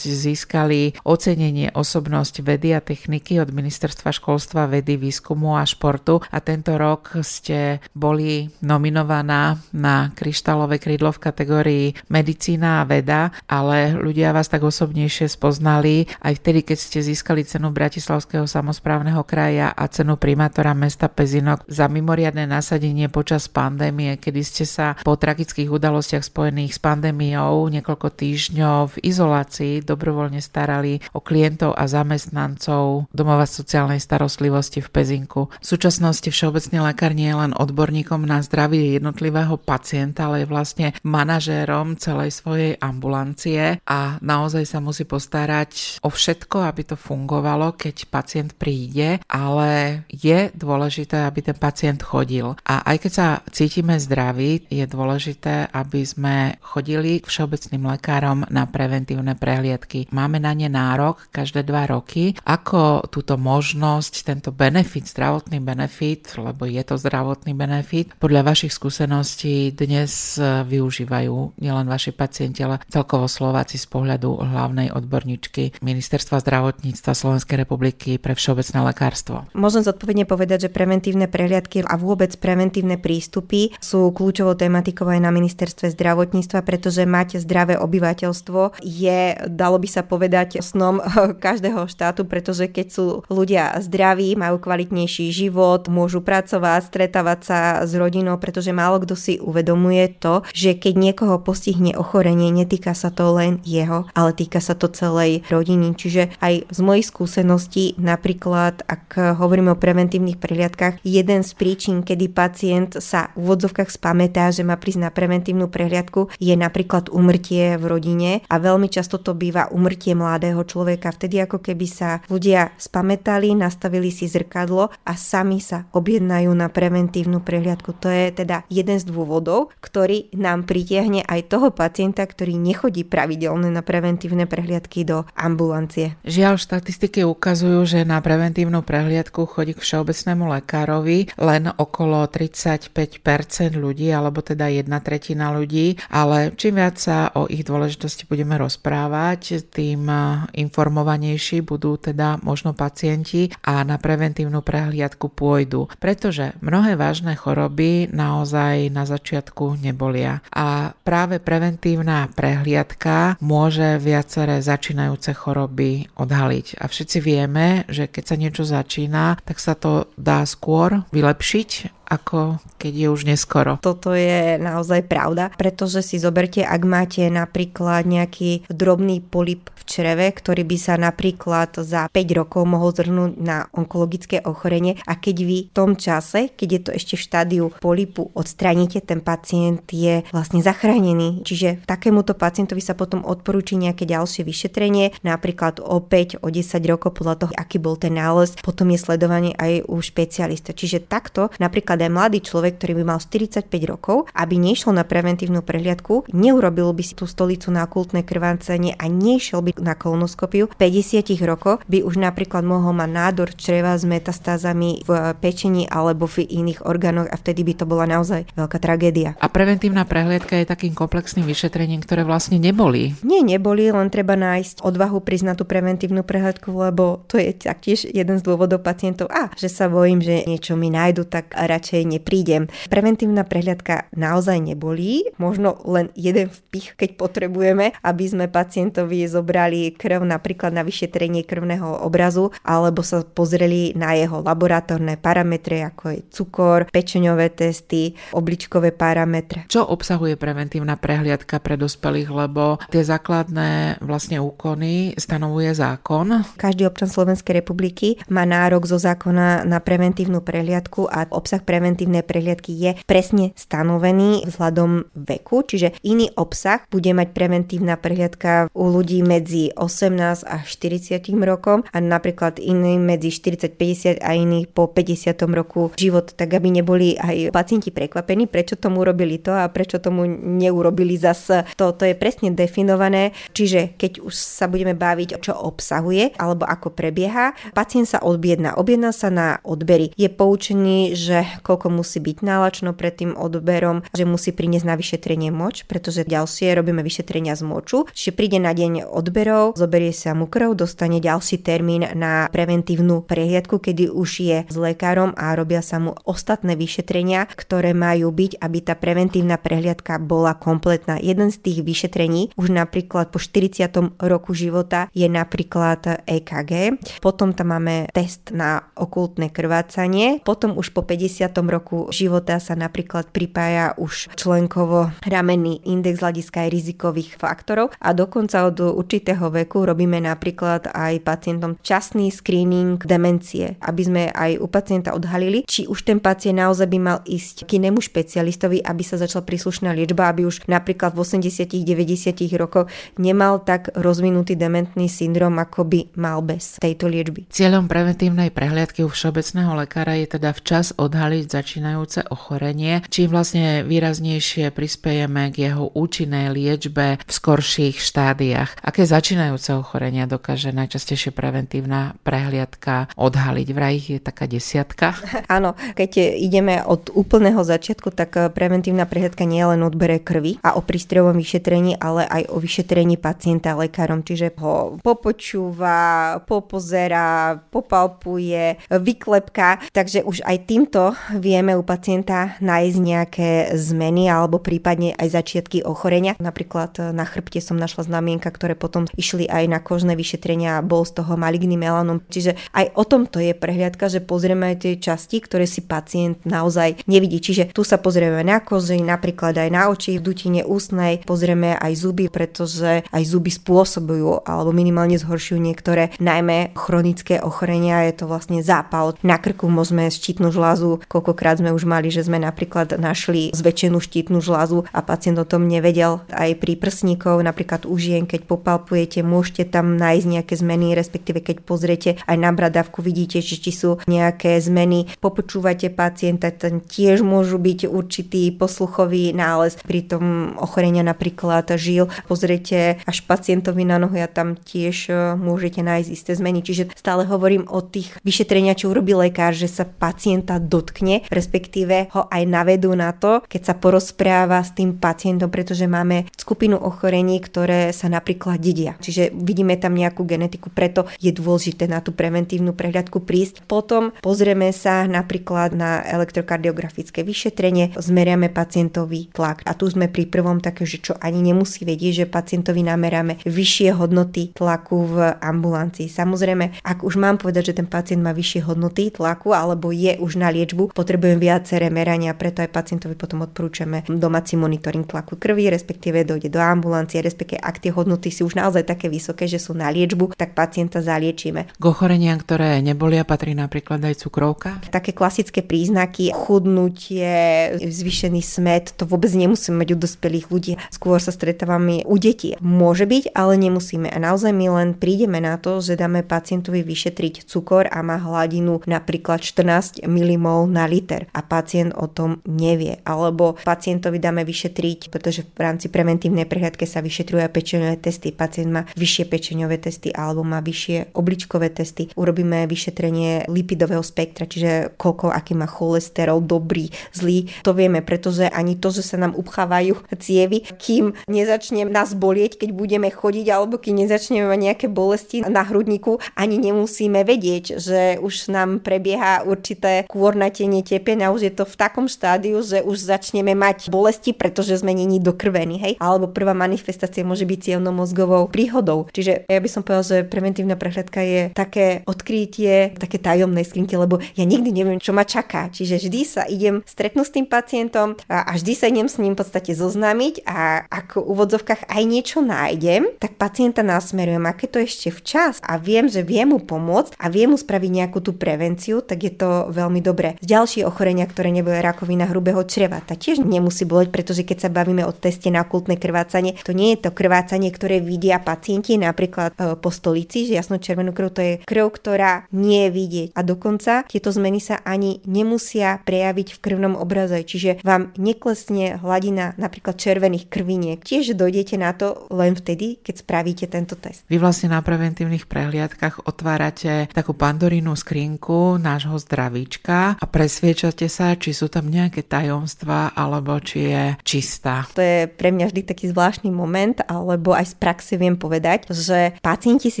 [0.08, 6.76] získali ocenenie osobnosť vedy a techniky od Ministerstva školstva, vedy, výskumu a športu a tento
[6.76, 14.48] rok ste boli nominovaná na kryštálové krídlo v kategórii medicína a veda, ale ľudia vás
[14.48, 20.76] tak osobnejšie spoznali aj vtedy, keď ste získali cenu Bratislavského samozprávneho kraja a cenu primátora
[20.76, 26.80] mesta Pezinok za mimoriadne nasadenie počas pandémie, kedy ste sa po tragických udalostiach spojených s
[26.82, 34.88] pandémiou niekoľko týždňov v izolácii dobrovoľne starali o klientov a zamestnancov domova sociálnej starostlivosti v
[34.92, 35.48] Pezinku.
[35.62, 40.86] V súčasnosti všeobecný lekár nie je len odborníkom na zdravie jednotlivého pacienta, ale je vlastne
[41.02, 47.96] manažérom celej svojej ambulancie a naozaj sa musí postarať o všetko, aby to fungovalo, keď
[48.10, 52.52] pacient príde a ale je dôležité, aby ten pacient chodil.
[52.60, 58.68] A aj keď sa cítime zdraví, je dôležité, aby sme chodili k všeobecným lekárom na
[58.68, 60.12] preventívne prehliadky.
[60.12, 62.36] Máme na ne nárok každé dva roky.
[62.44, 69.72] Ako túto možnosť, tento benefit, zdravotný benefit, lebo je to zdravotný benefit, podľa vašich skúseností
[69.72, 77.64] dnes využívajú nielen vaši pacienti, ale celkovo Slováci z pohľadu hlavnej odborníčky Ministerstva zdravotníctva Slovenskej
[77.64, 79.60] republiky pre všeobecné lekárstvo zdravotníctvo.
[79.66, 85.30] Môžem zodpovedne povedať, že preventívne prehliadky a vôbec preventívne prístupy sú kľúčovou tematikou aj na
[85.30, 90.98] ministerstve zdravotníctva, pretože mať zdravé obyvateľstvo je, dalo by sa povedať, snom
[91.44, 97.92] každého štátu, pretože keď sú ľudia zdraví, majú kvalitnejší život, môžu pracovať, stretávať sa s
[97.94, 103.34] rodinou, pretože málo kto si uvedomuje to, že keď niekoho postihne ochorenie, netýka sa to
[103.34, 105.92] len jeho, ale týka sa to celej rodiny.
[105.96, 112.32] Čiže aj z mojich skúseností napríklad, ak hovoríme o preventívnych prehliadkách, jeden z príčin, kedy
[112.32, 117.84] pacient sa v úvodzovkách spametá, že má prísť na preventívnu prehliadku, je napríklad umrtie v
[117.84, 121.12] rodine a veľmi často to býva umrtie mladého človeka.
[121.12, 127.44] Vtedy ako keby sa ľudia spametali, nastavili si zrkadlo a sami sa objednajú na preventívnu
[127.44, 127.92] prehliadku.
[128.00, 133.68] To je teda jeden z dôvodov, ktorý nám pritiahne aj toho pacienta, ktorý nechodí pravidelne
[133.68, 136.14] na preventívne prehliadky do ambulancie.
[136.22, 143.74] Žiaľ, štatistiky ukazujú, že na preventívnu prehliadku prehliadku chodí k všeobecnému lekárovi len okolo 35%
[143.74, 149.66] ľudí, alebo teda jedna tretina ľudí, ale čím viac sa o ich dôležitosti budeme rozprávať,
[149.66, 150.06] tým
[150.54, 158.94] informovanejší budú teda možno pacienti a na preventívnu prehliadku pôjdu, pretože mnohé vážne choroby naozaj
[158.94, 166.78] na začiatku nebolia a práve preventívna prehliadka môže viaceré začínajúce choroby odhaliť.
[166.78, 171.95] A všetci vieme, že keď sa niečo začína, začína, tak sa to dá skôr vylepšiť
[172.06, 173.82] ako keď je už neskoro.
[173.82, 180.30] Toto je naozaj pravda, pretože si zoberte, ak máte napríklad nejaký drobný polip v čreve,
[180.30, 185.58] ktorý by sa napríklad za 5 rokov mohol zhrnúť na onkologické ochorenie a keď vy
[185.66, 190.62] v tom čase, keď je to ešte v štádiu polipu, odstraníte, ten pacient je vlastne
[190.62, 191.42] zachránený.
[191.42, 197.18] Čiže takémuto pacientovi sa potom odporúči nejaké ďalšie vyšetrenie, napríklad o 5, o 10 rokov
[197.18, 200.76] podľa toho, aký bol ten nález, potom je sledovanie aj u špecialista.
[200.76, 205.62] Čiže takto napríklad aj mladý človek, ktorý by mal 45 rokov, aby nešiel na preventívnu
[205.62, 211.36] prehliadku, neurobil by si tú stolicu na okultné krvácanie a nešiel by na kolonoskopiu, 50
[211.46, 216.82] rokov by už napríklad mohol mať nádor čreva s metastázami v pečení alebo v iných
[216.82, 219.38] orgánoch a vtedy by to bola naozaj veľká tragédia.
[219.38, 223.14] A preventívna prehliadka je takým komplexným vyšetrením, ktoré vlastne neboli.
[223.22, 228.36] Nie, neboli, len treba nájsť odvahu priznať tú preventívnu prehliadku, lebo to je taktiež jeden
[228.40, 232.66] z dôvodov pacientov, a že sa bojím, že niečo mi nájdu, tak radšej neprídem.
[232.90, 240.24] Preventívna prehliadka naozaj nebolí, možno len jeden vpich, keď potrebujeme, aby sme pacientovi zobrali krv
[240.26, 246.80] napríklad na vyšetrenie krvného obrazu, alebo sa pozreli na jeho laboratórne parametre, ako je cukor,
[246.90, 249.68] pečeňové testy, obličkové parametre.
[249.68, 256.46] Čo obsahuje preventívna prehliadka pre dospelých, lebo tie základné vlastne úkony stanovuje zákon?
[256.56, 262.72] Každý občan Slovenskej republiky má nárok zo zákona na preventívnu prehliadku a obsah preventívnej prehliadky
[262.72, 269.76] je presne stanovený vzhľadom veku, čiže iný obsah bude mať preventívna prehliadka u ľudí medzi
[269.76, 276.32] 18 a 40 rokom a napríklad iný medzi 40-50 a iný po 50 roku život,
[276.32, 281.68] tak aby neboli aj pacienti prekvapení, prečo tomu urobili to a prečo tomu neurobili zase
[281.76, 281.92] to.
[281.92, 287.52] To je presne definované, čiže keď už sa budeme baviť, čo obsahuje alebo ako prebieha,
[287.76, 288.80] pacient sa odbiedna.
[288.80, 290.14] Objedná sa na odbery.
[290.14, 295.50] Je poučený, že koľko musí byť nálačno pred tým odberom, že musí priniesť na vyšetrenie
[295.50, 298.06] moč, pretože ďalšie robíme vyšetrenia z moču.
[298.14, 303.82] Čiže príde na deň odberov, zoberie sa mu krv, dostane ďalší termín na preventívnu prehliadku,
[303.82, 308.78] kedy už je s lekárom a robia sa mu ostatné vyšetrenia, ktoré majú byť, aby
[308.84, 311.18] tá preventívna prehliadka bola kompletná.
[311.18, 314.20] Jeden z tých vyšetrení už napríklad po 40.
[314.20, 321.02] roku života je napríklad EKG, potom tam máme test na okultné krvácanie, potom už po
[321.02, 321.55] 50.
[321.64, 328.68] roku života sa napríklad pripája už členkovo ramenný index hľadiska aj rizikových faktorov a dokonca
[328.68, 335.16] od určitého veku robíme napríklad aj pacientom časný screening demencie, aby sme aj u pacienta
[335.16, 339.46] odhalili, či už ten pacient naozaj by mal ísť k inému špecialistovi, aby sa začala
[339.46, 346.00] príslušná liečba, aby už napríklad v 80-90 rokoch nemal tak rozvinutý dementný syndrom, ako by
[346.18, 347.46] mal bez tejto liečby.
[347.46, 354.70] Cieľom preventívnej prehliadky u všeobecného lekára je teda včas odhaliť začínajúce ochorenie, či vlastne výraznejšie
[354.70, 358.82] prispiejeme k jeho účinnej liečbe v skorších štádiách.
[358.82, 363.68] Aké začínajúce ochorenia dokáže najčastejšie preventívna prehliadka odhaliť?
[363.72, 365.14] Vraj ich je taká desiatka?
[365.56, 370.74] Áno, keď ideme od úplného začiatku, tak preventívna prehliadka nie je len odbere krvi a
[370.76, 379.82] o prístrojovom vyšetrení, ale aj o vyšetrení pacienta lekárom, čiže ho popočúva, popozera, popalpuje, vyklepka,
[379.92, 386.34] takže už aj týmto vieme u pacienta nájsť nejaké zmeny alebo prípadne aj začiatky ochorenia.
[386.40, 391.04] Napríklad na chrbte som našla znamienka, ktoré potom išli aj na kožné vyšetrenia a bol
[391.04, 392.24] z toho maligný melanom.
[392.26, 397.04] Čiže aj o tomto je prehliadka, že pozrieme aj tie časti, ktoré si pacient naozaj
[397.06, 397.38] nevidí.
[397.38, 401.92] Čiže tu sa pozrieme na kozy, napríklad aj na oči, v dutine ústnej, pozrieme aj
[401.94, 408.08] zuby, pretože aj zuby spôsobujú alebo minimálne zhoršujú niektoré najmä chronické ochorenia.
[408.08, 411.02] Je to vlastne zápal na krku, môžeme štítnu žlázu.
[411.26, 415.66] Koľkokrát sme už mali, že sme napríklad našli zväčšenú štítnu žlázu a pacient o tom
[415.66, 416.22] nevedel.
[416.30, 421.66] Aj pri prsníkov, napríklad u žien, keď popalpujete, môžete tam nájsť nejaké zmeny, respektíve keď
[421.66, 425.10] pozriete aj na bradavku, vidíte, že či sú nejaké zmeny.
[425.18, 429.74] Popočúvate pacienta, ten tiež môžu byť určitý posluchový nález.
[429.82, 435.82] Pri tom ochorenia napríklad žil, pozriete až pacientovi na nohu a tam tiež e, môžete
[435.82, 436.62] nájsť isté zmeny.
[436.62, 442.26] Čiže stále hovorím o tých vyšetrenia, čo urobí lekár, že sa pacienta dotkne, respektíve ho
[442.26, 447.94] aj navedú na to, keď sa porozpráva s tým pacientom, pretože máme skupinu ochorení, ktoré
[447.94, 448.98] sa napríklad dedia.
[448.98, 453.62] Čiže vidíme tam nejakú genetiku, preto je dôležité na tú preventívnu prehľadku prísť.
[453.68, 459.62] Potom pozrieme sa napríklad na elektrokardiografické vyšetrenie, zmeriame pacientový tlak.
[459.68, 463.92] A tu sme pri prvom také, že čo ani nemusí vedieť, že pacientovi nameráme vyššie
[463.94, 466.08] hodnoty tlaku v ambulancii.
[466.08, 470.40] Samozrejme, ak už mám povedať, že ten pacient má vyššie hodnoty tlaku alebo je už
[470.40, 476.24] na liečbu, potrebujem viaceré merania, preto aj pacientovi potom odporúčame domáci monitoring tlaku krvi, respektíve
[476.24, 479.92] dojde do ambulancie, respektíve ak tie hodnoty sú už naozaj také vysoké, že sú na
[479.92, 481.76] liečbu, tak pacienta zaliečíme.
[481.76, 484.80] K ochoreniam, ktoré nebolia, patrí napríklad aj cukrovka?
[484.88, 490.72] Také klasické príznaky, chudnutie, zvýšený smet, to vôbec nemusíme mať u dospelých ľudí.
[490.88, 492.56] Skôr sa stretávame u detí.
[492.64, 494.08] Môže byť, ale nemusíme.
[494.08, 498.80] A naozaj my len prídeme na to, že dáme pacientovi vyšetriť cukor a má hladinu
[498.88, 502.98] napríklad 14 mmol na liter a pacient o tom nevie.
[503.04, 508.30] Alebo pacientovi dáme vyšetriť, pretože v rámci preventívnej prehľadke sa vyšetrujú aj pečeňové testy.
[508.32, 512.08] Pacient má vyššie pečeňové testy alebo má vyššie obličkové testy.
[512.14, 517.50] Urobíme vyšetrenie lipidového spektra, čiže koľko, aký má cholesterol, dobrý, zlý.
[517.62, 522.70] To vieme, pretože ani to, že sa nám upchávajú cievy, kým nezačne nás bolieť, keď
[522.72, 528.52] budeme chodiť alebo keď nezačneme mať nejaké bolesti na hrudníku, ani nemusíme vedieť, že už
[528.52, 533.52] nám prebieha určité kôrnatenie tepen a už je to v takom štádiu, že už začneme
[533.52, 535.94] mať bolesti, pretože sme není dokrvení, hej?
[536.00, 539.08] Alebo prvá manifestácia môže byť cievno-mozgovou príhodou.
[539.12, 544.18] Čiže ja by som povedal, že preventívna prehľadka je také odkrytie, také tajomné skrinky, lebo
[544.34, 545.68] ja nikdy neviem, čo ma čaká.
[545.70, 549.40] Čiže vždy sa idem stretnúť s tým pacientom a vždy sa idem s ním v
[549.44, 555.12] podstate zoznámiť a ako v úvodzovkách aj niečo nájdem, tak pacienta nasmerujem, aké to ešte
[555.12, 559.26] včas a viem, že viem mu pomôcť a viem mu spraviť nejakú tú prevenciu, tak
[559.26, 560.38] je to veľmi dobré.
[560.66, 565.06] Ďalšie ochorenia, ktoré nebude rakovina hrubého čreva, tá tiež nemusí boleť, pretože keď sa bavíme
[565.06, 569.78] o teste na okultné krvácanie, to nie je to krvácanie, ktoré vidia pacienti napríklad e,
[569.78, 573.28] po stolici, že jasno červenú krv to je krv, ktorá nie je vidieť.
[573.38, 579.54] A dokonca tieto zmeny sa ani nemusia prejaviť v krvnom obraze, čiže vám neklesne hladina
[579.62, 580.98] napríklad červených krviniek.
[580.98, 584.26] Tiež dojdete na to len vtedy, keď spravíte tento test.
[584.26, 590.26] Vy vlastne na preventívnych prehliadkach otvárate takú pandorínu skrinku nášho zdravíčka a
[590.56, 594.88] presviečate sa, či sú tam nejaké tajomstvá alebo či je čistá.
[594.96, 599.36] To je pre mňa vždy taký zvláštny moment, alebo aj z praxe viem povedať, že
[599.44, 600.00] pacienti si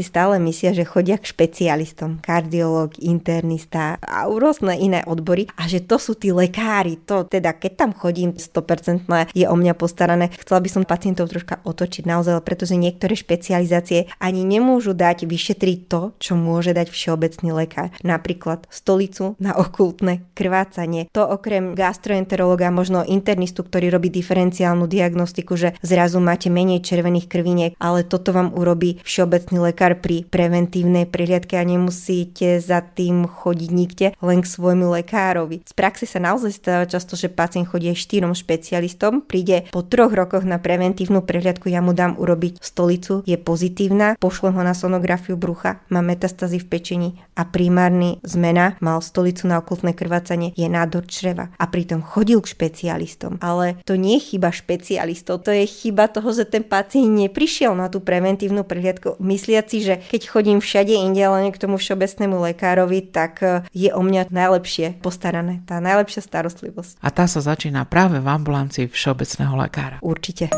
[0.00, 6.00] stále myslia, že chodia k špecialistom, kardiológ, internista a rôzne iné odbory a že to
[6.00, 7.04] sú tí lekári.
[7.04, 10.32] To teda, keď tam chodím 100% je o mňa postarané.
[10.40, 16.16] Chcela by som pacientov troška otočiť naozaj, pretože niektoré špecializácie ani nemôžu dať vyšetriť to,
[16.16, 17.92] čo môže dať všeobecný lekár.
[18.00, 21.10] Napríklad stolicu na okultné krvácanie.
[21.10, 27.72] To okrem gastroenterologa, možno internistu, ktorý robí diferenciálnu diagnostiku, že zrazu máte menej červených krviniek,
[27.82, 34.06] ale toto vám urobí všeobecný lekár pri preventívnej prihliadke a nemusíte za tým chodiť nikde,
[34.22, 35.66] len k svojmu lekárovi.
[35.66, 40.46] Z praxe sa naozaj stáva často, že pacient chodí štyrom špecialistom, príde po troch rokoch
[40.46, 45.82] na preventívnu prehliadku, ja mu dám urobiť stolicu, je pozitívna, pošlem ho na sonografiu brucha,
[45.90, 51.52] má metastazy v pečení a primárny zmena, mal stolicu na okultné krvácanie, je nádor čreva
[51.56, 53.38] a pritom chodil k špecialistom.
[53.40, 57.88] Ale to nie je chyba špecialistov, to je chyba toho, že ten pacient neprišiel na
[57.88, 63.32] tú preventívnu prehliadku, mysliaci, že keď chodím všade inde, len k tomu všeobecnému lekárovi, tak
[63.42, 67.00] e, je o mňa najlepšie postarané, tá najlepšia starostlivosť.
[67.00, 69.96] A tá sa začína práve v ambulancii všeobecného lekára.
[70.00, 70.48] Určite.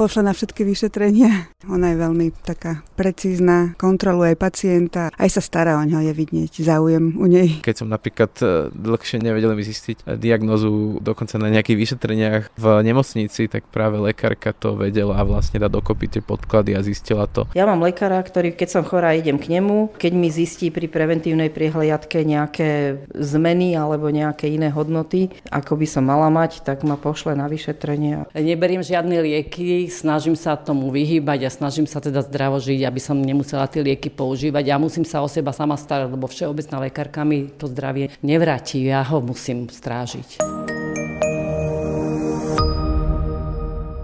[0.00, 1.52] Pošle na všetky vyšetrenia.
[1.68, 6.64] Ona je veľmi taká precízna, kontroluje aj pacienta, aj sa stará o ňo, je vidieť
[6.64, 7.60] záujem u nej.
[7.60, 12.64] Keď som napríklad e, dlhšie nevedel mi zistiť e, diagnozu dokonca na nejakých vyšetreniach v
[12.80, 17.44] nemocnici, tak práve lekárka to vedela a vlastne dá dokopy tie podklady a zistila to.
[17.52, 20.00] Ja mám lekára, ktorý keď som chorá, idem k nemu.
[20.00, 26.08] Keď mi zistí pri preventívnej priehliadke nejaké zmeny alebo nejaké iné hodnoty, ako by som
[26.08, 28.32] mala mať, tak ma pošle na vyšetrenie.
[28.32, 33.18] Neberiem žiadne lieky, snažím sa tomu vyhýbať a snažím sa teda zdravo žiť, aby som
[33.18, 34.64] nemusela tie lieky používať.
[34.70, 38.86] Ja musím sa o seba sama starať, lebo všeobecná lekárka mi to zdravie nevráti.
[38.86, 40.40] Ja ho musím strážiť.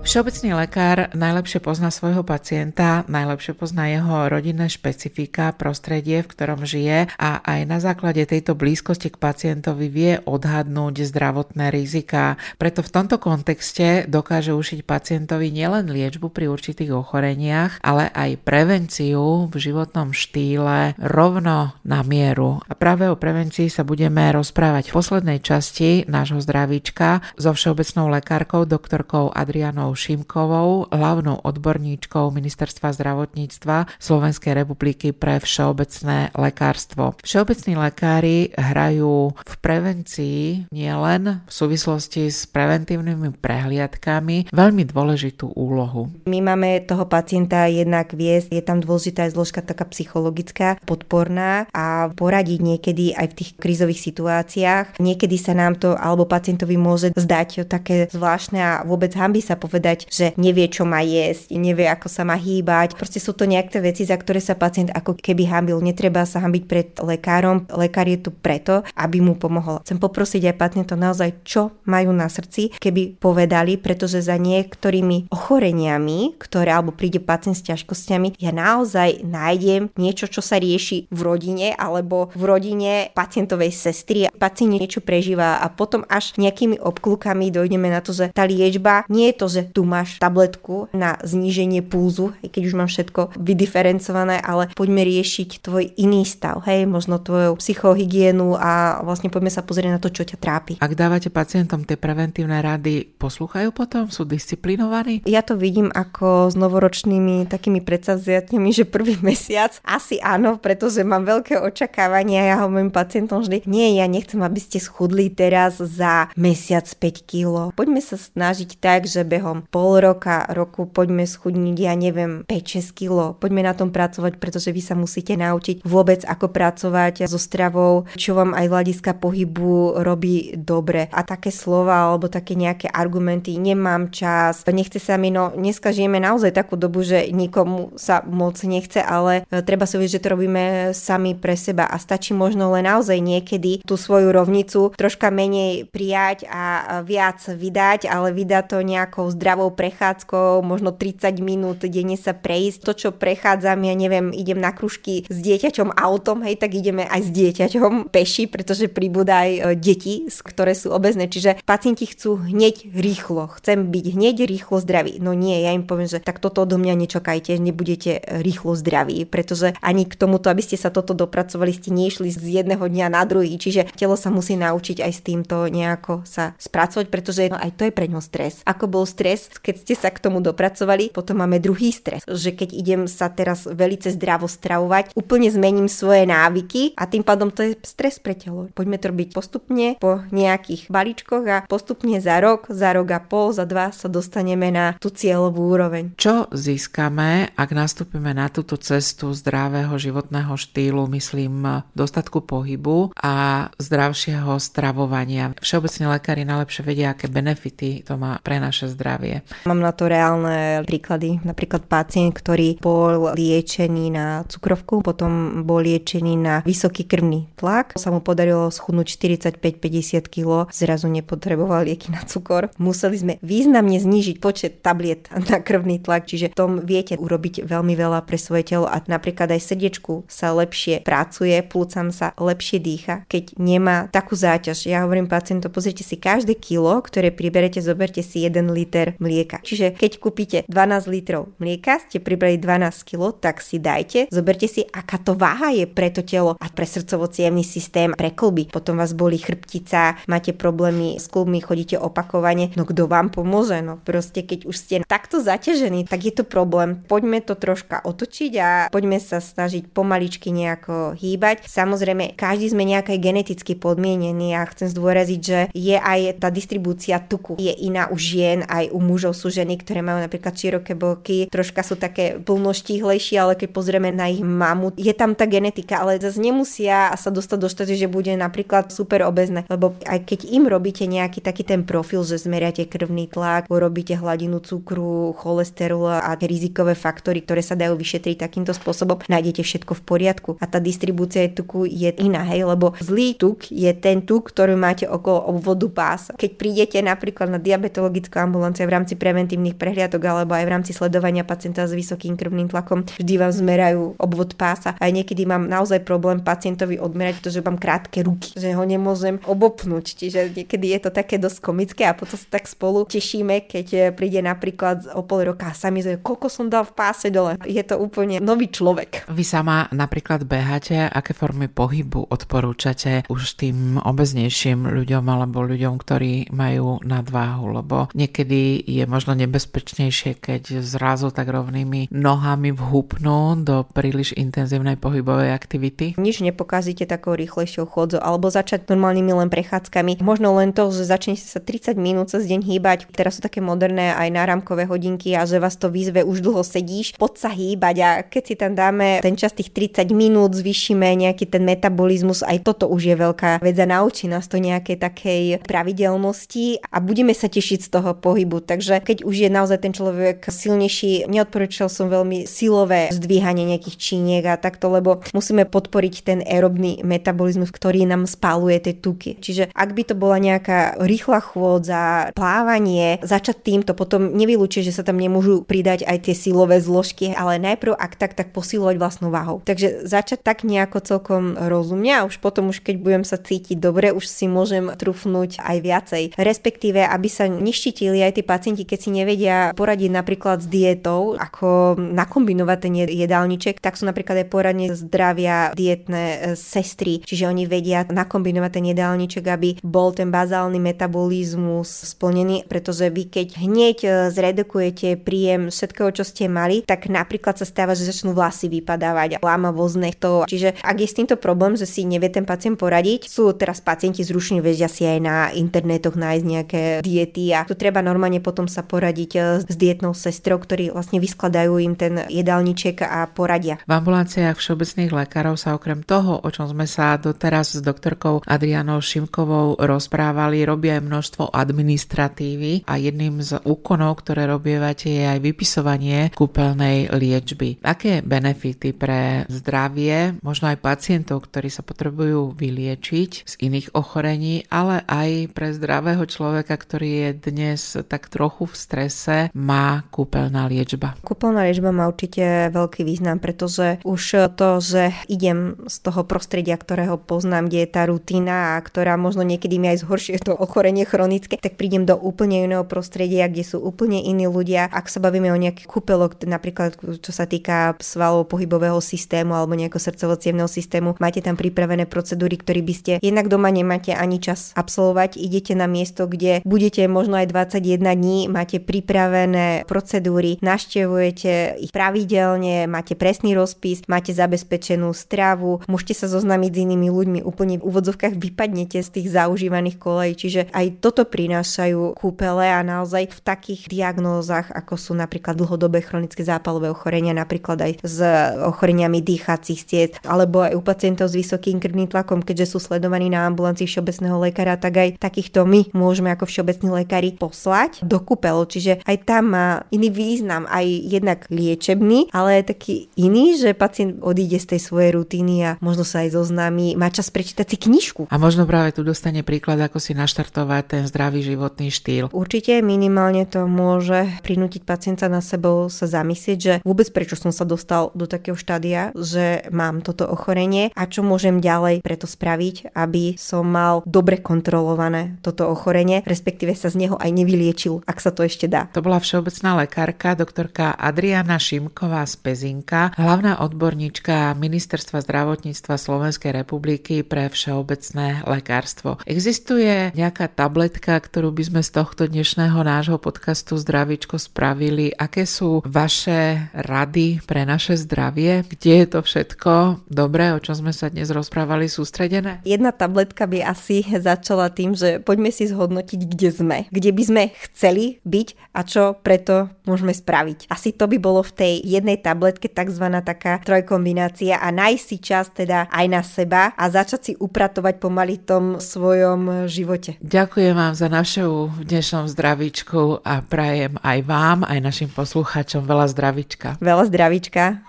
[0.06, 7.10] Všeobecný lekár najlepšie pozná svojho pacienta, najlepšie pozná jeho rodinné špecifika, prostredie, v ktorom žije
[7.18, 12.38] a aj na základe tejto blízkosti k pacientovi vie odhadnúť zdravotné rizika.
[12.54, 19.50] Preto v tomto kontexte dokáže ušiť pacientovi nielen liečbu pri určitých ochoreniach, ale aj prevenciu
[19.50, 22.62] v životnom štýle rovno na mieru.
[22.70, 28.62] A práve o prevencii sa budeme rozprávať v poslednej časti nášho zdravíčka so všeobecnou lekárkou
[28.62, 37.16] doktorkou Adrianou Šimkovou, hlavnou odborníčkou Ministerstva zdravotníctva Slovenskej republiky pre všeobecné lekárstvo.
[37.24, 46.12] Všeobecní lekári hrajú v prevencii nielen v súvislosti s preventívnymi prehliadkami veľmi dôležitú úlohu.
[46.28, 52.12] My máme toho pacienta jednak viesť, je tam dôležitá aj zložka taká psychologická, podporná a
[52.12, 55.00] poradiť niekedy aj v tých krízových situáciách.
[55.00, 59.85] Niekedy sa nám to alebo pacientovi môže zdať také zvláštne a vôbec hambi sa povedať,
[59.86, 62.98] povedať, že nevie, čo má jesť, nevie, ako sa má hýbať.
[62.98, 65.78] Proste sú to nejaké veci, za ktoré sa pacient ako keby hambil.
[65.78, 67.70] Netreba sa hambiť pred lekárom.
[67.70, 69.86] Lekár je tu preto, aby mu pomohol.
[69.86, 76.34] Chcem poprosiť aj pacientov naozaj, čo majú na srdci, keby povedali, pretože za niektorými ochoreniami,
[76.42, 81.78] ktoré alebo príde pacient s ťažkosťami, ja naozaj nájdem niečo, čo sa rieši v rodine
[81.78, 84.26] alebo v rodine pacientovej sestry.
[84.34, 89.30] Pacient niečo prežíva a potom až nejakými obklukami dojdeme na to, že tá liečba nie
[89.30, 94.40] je to, že tu máš tabletku na zníženie pulzu, aj keď už mám všetko vydiferencované,
[94.40, 99.92] ale poďme riešiť tvoj iný stav, hej, možno tvoju psychohygienu a vlastne poďme sa pozrieť
[99.92, 100.72] na to, čo ťa trápi.
[100.80, 104.08] Ak dávate pacientom tie preventívne rady, poslúchajú potom?
[104.08, 105.20] Sú disciplinovaní?
[105.28, 111.28] Ja to vidím ako s novoročnými takými predsavziatňami, že prvý mesiac asi áno, pretože mám
[111.28, 112.48] veľké očakávania.
[112.48, 117.76] Ja hovorím pacientom vždy, nie, ja nechcem, aby ste schudli teraz za mesiac 5 kg.
[117.76, 123.12] Poďme sa snažiť tak, že behom pol roka, roku poďme schudniť, ja neviem, 5-6 kg.
[123.36, 128.38] Poďme na tom pracovať, pretože vy sa musíte naučiť vôbec, ako pracovať so stravou, čo
[128.38, 131.10] vám aj hľadiska pohybu robí dobre.
[131.10, 136.20] A také slova alebo také nejaké argumenty, nemám čas, nechce sa mi, no dneska žijeme
[136.20, 140.32] naozaj takú dobu, že nikomu sa moc nechce, ale e, treba si vedieť, že to
[140.36, 145.88] robíme sami pre seba a stačí možno len naozaj niekedy tú svoju rovnicu troška menej
[145.88, 152.32] prijať a viac vydať, ale vydať to nejakou zdravou prechádzkou, možno 30 minút denne sa
[152.32, 152.78] prejsť.
[152.86, 157.20] To, čo prechádzam, ja neviem, idem na kružky s dieťaťom autom, hej, tak ideme aj
[157.26, 161.28] s dieťaťom peši, pretože pribúda aj e, deti, ktoré sú obezné.
[161.28, 163.50] Čiže pacienti chcú hneď rýchlo.
[163.60, 165.18] Chcem byť hneď rýchlo zdravý.
[165.18, 169.76] No nie, ja im poviem, že tak toto odo mňa nečakajte, nebudete rýchlo zdraví, pretože
[169.84, 173.60] ani k tomuto, aby ste sa toto dopracovali, ste nešli z jedného dňa na druhý.
[173.60, 177.82] Čiže telo sa musí naučiť aj s týmto nejako sa spracovať, pretože no, aj to
[177.88, 178.64] je pre ňo stres.
[178.64, 182.70] Ako bol stres, keď ste sa k tomu dopracovali, potom máme druhý stres, že keď
[182.72, 187.72] idem sa teraz velice zdravo stravovať, úplne zmením svoje návyky a tým pádom to je
[187.84, 188.68] stres pre telo.
[188.72, 193.52] Poďme to robiť postupne po nejakých balíčkoch a postupne za rok, za rok a pol,
[193.52, 196.14] za dva sa dostaneme na tú cieľovú úroveň.
[196.16, 204.56] Čo získame, ak nastúpime na túto cestu zdravého životného štýlu, myslím dostatku pohybu a zdravšieho
[204.62, 205.52] stravovania?
[205.58, 209.25] Všeobecne lekári najlepšie vedia, aké benefity to má pre naše zdravie.
[209.66, 211.42] Mám na to reálne príklady.
[211.42, 217.98] Napríklad pacient, ktorý bol liečený na cukrovku, potom bol liečený na vysoký krvný tlak.
[217.98, 222.70] Sa mu podarilo schudnúť 45-50 kg, zrazu nepotreboval lieky na cukor.
[222.76, 228.22] Museli sme významne znížiť počet tabliet na krvný tlak, čiže tom viete urobiť veľmi veľa
[228.28, 233.56] pre svoje telo a napríklad aj srdiečku sa lepšie pracuje, plúcam sa lepšie dýcha, keď
[233.56, 234.86] nemá takú záťaž.
[234.86, 239.60] Ja hovorím pacientom, pozrite si každé kilo, ktoré priberete, zoberte si 1 liter mlieka.
[239.62, 244.84] Čiže keď kúpite 12 litrov mlieka, ste pribrali 12 kg, tak si dajte, zoberte si,
[244.86, 247.28] aká to váha je pre to telo a pre srdcovo
[247.62, 248.72] systém, pre klby.
[248.72, 253.80] Potom vás boli chrbtica, máte problémy s klubmi, chodíte opakovane, no kto vám pomôže?
[253.82, 257.02] No proste keď už ste takto zaťažení, tak je to problém.
[257.06, 261.66] Poďme to troška otočiť a poďme sa snažiť pomaličky nejako hýbať.
[261.68, 267.58] Samozrejme, každý sme nejaké geneticky podmienení a chcem zdôraziť, že je aj tá distribúcia tuku
[267.58, 271.86] je iná u žien, aj u mužov sú ženy, ktoré majú napríklad široké boky, troška
[271.86, 276.42] sú také plnoštíhlejšie, ale keď pozrieme na ich mamu, je tam tá genetika, ale zase
[276.42, 281.06] nemusia sa dostať do štátu, že bude napríklad super obezné, lebo aj keď im robíte
[281.06, 287.44] nejaký taký ten profil, že zmeriate krvný tlak, urobíte hladinu cukru, cholesterolu a rizikové faktory,
[287.44, 290.50] ktoré sa dajú vyšetriť takýmto spôsobom, nájdete všetko v poriadku.
[290.58, 295.04] A tá distribúcia tuku je iná, hej, lebo zlý tuk je ten tuk, ktorý máte
[295.04, 296.32] okolo obvodu pása.
[296.34, 301.84] Keď prídete napríklad na diabetologickú ambulanciu rámci preventívnych prehliadok alebo aj v rámci sledovania pacienta
[301.84, 304.96] s vysokým krvným tlakom, vždy vám zmerajú obvod pása.
[304.96, 310.16] Aj niekedy mám naozaj problém pacientovi odmerať, pretože mám krátke ruky, že ho nemôžem obopnúť.
[310.16, 314.40] Čiže niekedy je to také dosť komické a potom sa tak spolu tešíme, keď príde
[314.40, 317.60] napríklad o pol roka a sami zve, koľko som dal v páse dole.
[317.66, 319.28] Je to úplne nový človek.
[319.28, 326.54] Vy sama napríklad beháte, aké formy pohybu odporúčate už tým obeznejším ľuďom alebo ľuďom, ktorí
[326.54, 334.30] majú nadváhu, lebo niekedy je možno nebezpečnejšie, keď zrazu tak rovnými nohami vhupnú do príliš
[334.38, 336.14] intenzívnej pohybovej aktivity.
[336.14, 340.22] Nič nepokazíte takou rýchlejšou chodzou alebo začať normálnymi len prechádzkami.
[340.22, 342.98] Možno len to, že začnete sa 30 minút cez deň hýbať.
[343.10, 347.18] Teraz sú také moderné aj náramkové hodinky a že vás to výzve už dlho sedíš,
[347.18, 351.50] poď sa hýbať a keď si tam dáme ten čas tých 30 minút, zvýšime nejaký
[351.50, 356.78] ten metabolizmus, aj toto už je veľká vec a naučí nás to nejaké takej pravidelnosti
[356.86, 358.62] a budeme sa tešiť z toho pohybu.
[358.62, 363.96] Tak Takže keď už je naozaj ten človek silnejší, neodporúčal som veľmi silové zdvíhanie nejakých
[363.96, 369.40] číniek a takto, lebo musíme podporiť ten aerobný metabolizmus, ktorý nám spáluje tie tuky.
[369.40, 375.00] Čiže ak by to bola nejaká rýchla chôdza, plávanie, začať týmto, potom nevylúči, že sa
[375.00, 379.64] tam nemôžu pridať aj tie silové zložky, ale najprv ak tak, tak posilovať vlastnou váhou.
[379.64, 384.12] Takže začať tak nejako celkom rozumne a už potom, už keď budem sa cítiť dobre,
[384.12, 386.22] už si môžem trufnúť aj viacej.
[386.36, 392.78] Respektíve, aby sa neštítili aj pacienti, keď si nevedia poradiť napríklad s dietou, ako nakombinovať
[392.78, 398.70] ten jedálniček, tak sú napríklad aj poradne zdravia dietné e, sestry, čiže oni vedia nakombinovať
[398.72, 405.68] ten jedálniček, aby bol ten bazálny metabolizmus splnený, pretože vy keď hneď e, zredukujete príjem
[405.68, 410.44] všetkého, čo ste mali, tak napríklad sa stáva, že začnú vlasy vypadávať, lámavosť to.
[410.44, 414.20] Čiže ak je s týmto problém, že si nevie ten pacient poradiť, sú teraz pacienti
[414.26, 418.86] zrušení, vedia si aj na internetoch nájsť nejaké diety a tu treba normálne potom sa
[418.86, 423.82] poradiť e, s dietnou sestrou, ktorí vlastne vyskladajú im ten jedálniček a poradia.
[423.82, 429.02] V ambulanciách všeobecných lekárov sa okrem toho, o čom sme sa doteraz s doktorkou Adrianou
[429.02, 436.30] Šimkovou rozprávali, robí aj množstvo administratívy a jedným z úkonov, ktoré robievate, je aj vypisovanie
[436.38, 437.82] kúpeľnej liečby.
[437.82, 445.02] Aké benefity pre zdravie, možno aj pacientov, ktorí sa potrebujú vyliečiť z iných ochorení, ale
[445.08, 451.16] aj pre zdravého človeka, ktorý je dnes tak trochu v strese, má kúpeľná liečba?
[451.24, 457.16] Kúpeľná liečba má určite veľký význam, pretože už to, že idem z toho prostredia, ktorého
[457.16, 461.56] poznám, kde je tá rutina a ktorá možno niekedy mi aj zhoršuje to ochorenie chronické,
[461.56, 464.92] tak prídem do úplne iného prostredia, kde sú úplne iní ľudia.
[464.92, 470.02] Ak sa bavíme o nejakých kúpelok, napríklad čo sa týka svalov pohybového systému alebo nejakého
[470.02, 475.38] srdcovo systému, máte tam pripravené procedúry, ktoré by ste jednak doma nemáte ani čas absolvovať,
[475.38, 482.90] idete na miesto, kde budete možno aj 21 dní, máte pripravené procedúry, naštevujete ich pravidelne,
[482.90, 488.34] máte presný rozpis, máte zabezpečenú stravu, môžete sa zoznámiť s inými ľuďmi, úplne v úvodzovkách
[488.36, 494.72] vypadnete z tých zaužívaných kolejí, čiže aj toto prinášajú kúpele a naozaj v takých diagnózach,
[494.74, 498.18] ako sú napríklad dlhodobé chronické zápalové ochorenia, napríklad aj s
[498.62, 503.46] ochoreniami dýchacích ciest, alebo aj u pacientov s vysokým krvným tlakom, keďže sú sledovaní na
[503.46, 508.64] ambulancii všeobecného lekára, tak aj takýchto my môžeme ako všeobecní lekári poslať do kúpel.
[508.66, 514.20] Čiže aj tam má iný význam, aj jednak liečebný, ale aj taký iný, že pacient
[514.22, 518.28] odíde z tej svojej rutiny a možno sa aj zoznámi, má čas prečítať si knižku.
[518.30, 522.30] A možno práve tu dostane príklad, ako si naštartovať ten zdravý životný štýl.
[522.30, 527.66] Určite minimálne to môže prinútiť pacienta na sebou sa zamyslieť, že vôbec prečo som sa
[527.66, 533.34] dostal do takého štádia, že mám toto ochorenie a čo môžem ďalej preto spraviť, aby
[533.34, 538.46] som mal dobre kontrolované toto ochorenie, respektíve sa z neho aj nevyliečil, ak sa to
[538.46, 538.86] ešte dá.
[538.94, 547.26] To bola všeobecná lekárka, doktorka Adriana Šimková z Pezinka, hlavná odborníčka Ministerstva zdravotníctva Slovenskej republiky
[547.26, 549.18] pre všeobecné lekárstvo.
[549.26, 555.10] Existuje nejaká tabletka, ktorú by sme z tohto dnešného nášho podcastu Zdravičko spravili?
[555.10, 558.62] Aké sú vaše rady pre naše zdravie?
[558.70, 562.62] Kde je to všetko dobré, o čom sme sa dnes rozprávali, sústredené?
[562.62, 566.78] Jedna tabletka by asi začala tým, že poďme si zhodnotiť, kde sme.
[566.94, 570.68] Kde by sme chceli byť a čo preto môžeme spraviť.
[570.68, 573.04] Asi to by bolo v tej jednej tabletke tzv.
[573.24, 578.36] taká trojkombinácia a nájsť si čas teda aj na seba a začať si upratovať pomaly
[578.44, 580.20] tom svojom živote.
[580.20, 586.68] Ďakujem vám za našu dnešnom zdravíčku a prajem aj vám, aj našim poslucháčom veľa zdravíčka.
[586.78, 587.82] Veľa zdravíčka.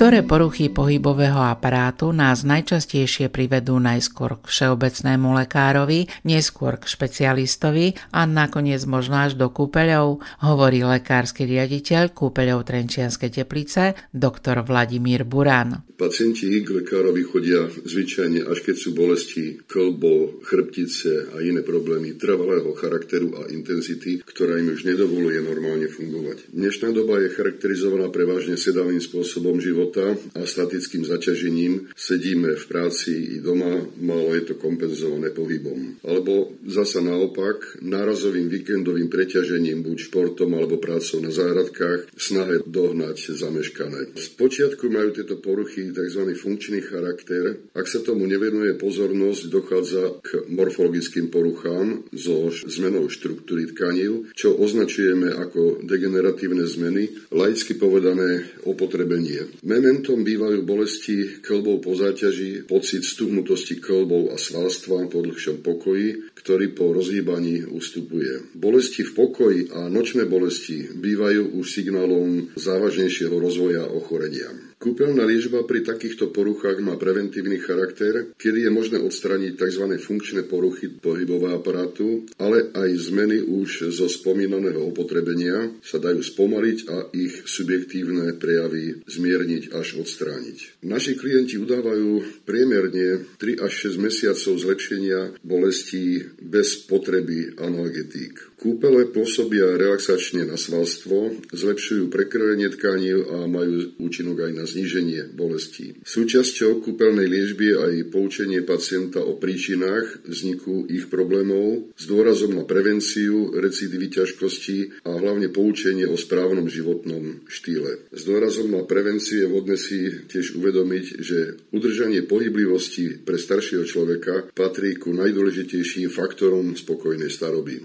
[0.00, 8.24] Ktoré poruchy pohybového aparátu nás najčastejšie privedú najskôr k všeobecnému lekárovi, neskôr k špecialistovi a
[8.24, 15.84] nakoniec možno až do kúpeľov, hovorí lekársky riaditeľ kúpeľov Trenčianskej teplice, doktor Vladimír Burán.
[16.00, 22.72] Pacienti k lekárovi chodia zvyčajne až keď sú bolesti klbo, chrbtice a iné problémy trvalého
[22.72, 26.56] charakteru a intenzity, ktorá im už nedovoluje normálne fungovať.
[26.56, 33.12] Dnešná doba je charakterizovaná prevažne sedavým spôsobom života života a statickým zaťažením sedíme v práci
[33.34, 35.98] i doma, málo je to kompenzované pohybom.
[36.06, 44.14] Alebo zasa naopak, nárazovým víkendovým preťažením buď športom alebo prácou na záhradkách snahe dohnať zameškané.
[44.14, 46.22] Spočiatku majú tieto poruchy tzv.
[46.38, 47.58] funkčný charakter.
[47.74, 55.34] Ak sa tomu nevenuje pozornosť, dochádza k morfologickým poruchám so zmenou štruktúry tkanív, čo označujeme
[55.34, 59.40] ako degeneratívne zmeny, laicky povedané opotrebenie
[59.80, 66.76] Elementom bývajú bolesti klbov po záťaži, pocit stuhnutosti klbov a svalstva po dlhšom pokoji, ktorý
[66.76, 68.52] po rozhýbaní ustupuje.
[68.52, 74.69] Bolesti v pokoji a nočné bolesti bývajú už signálom závažnejšieho rozvoja ochorenia.
[74.80, 79.84] Kúpeľná liečba pri takýchto poruchách má preventívny charakter, kedy je možné odstraniť tzv.
[80.00, 87.12] funkčné poruchy pohybového aparátu, ale aj zmeny už zo spomínaného opotrebenia sa dajú spomaliť a
[87.12, 90.80] ich subjektívne prejavy zmierniť až odstrániť.
[90.88, 98.49] Naši klienti udávajú priemerne 3 až 6 mesiacov zlepšenia bolestí bez potreby analgetík.
[98.60, 105.96] Kúpele pôsobia relaxačne na svalstvo, zlepšujú prekrvenie tkaní a majú účinok aj na zníženie bolestí.
[106.04, 112.68] Súčasťou kúpeľnej liežby je aj poučenie pacienta o príčinách vzniku ich problémov s dôrazom na
[112.68, 118.12] prevenciu, recidivy ťažkosti a hlavne poučenie o správnom životnom štýle.
[118.12, 124.52] S dôrazom na prevenciu je vhodné si tiež uvedomiť, že udržanie pohyblivosti pre staršieho človeka
[124.52, 127.80] patrí ku najdôležitejším faktorom spokojnej staroby.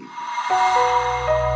[0.48, 1.55] Thank you.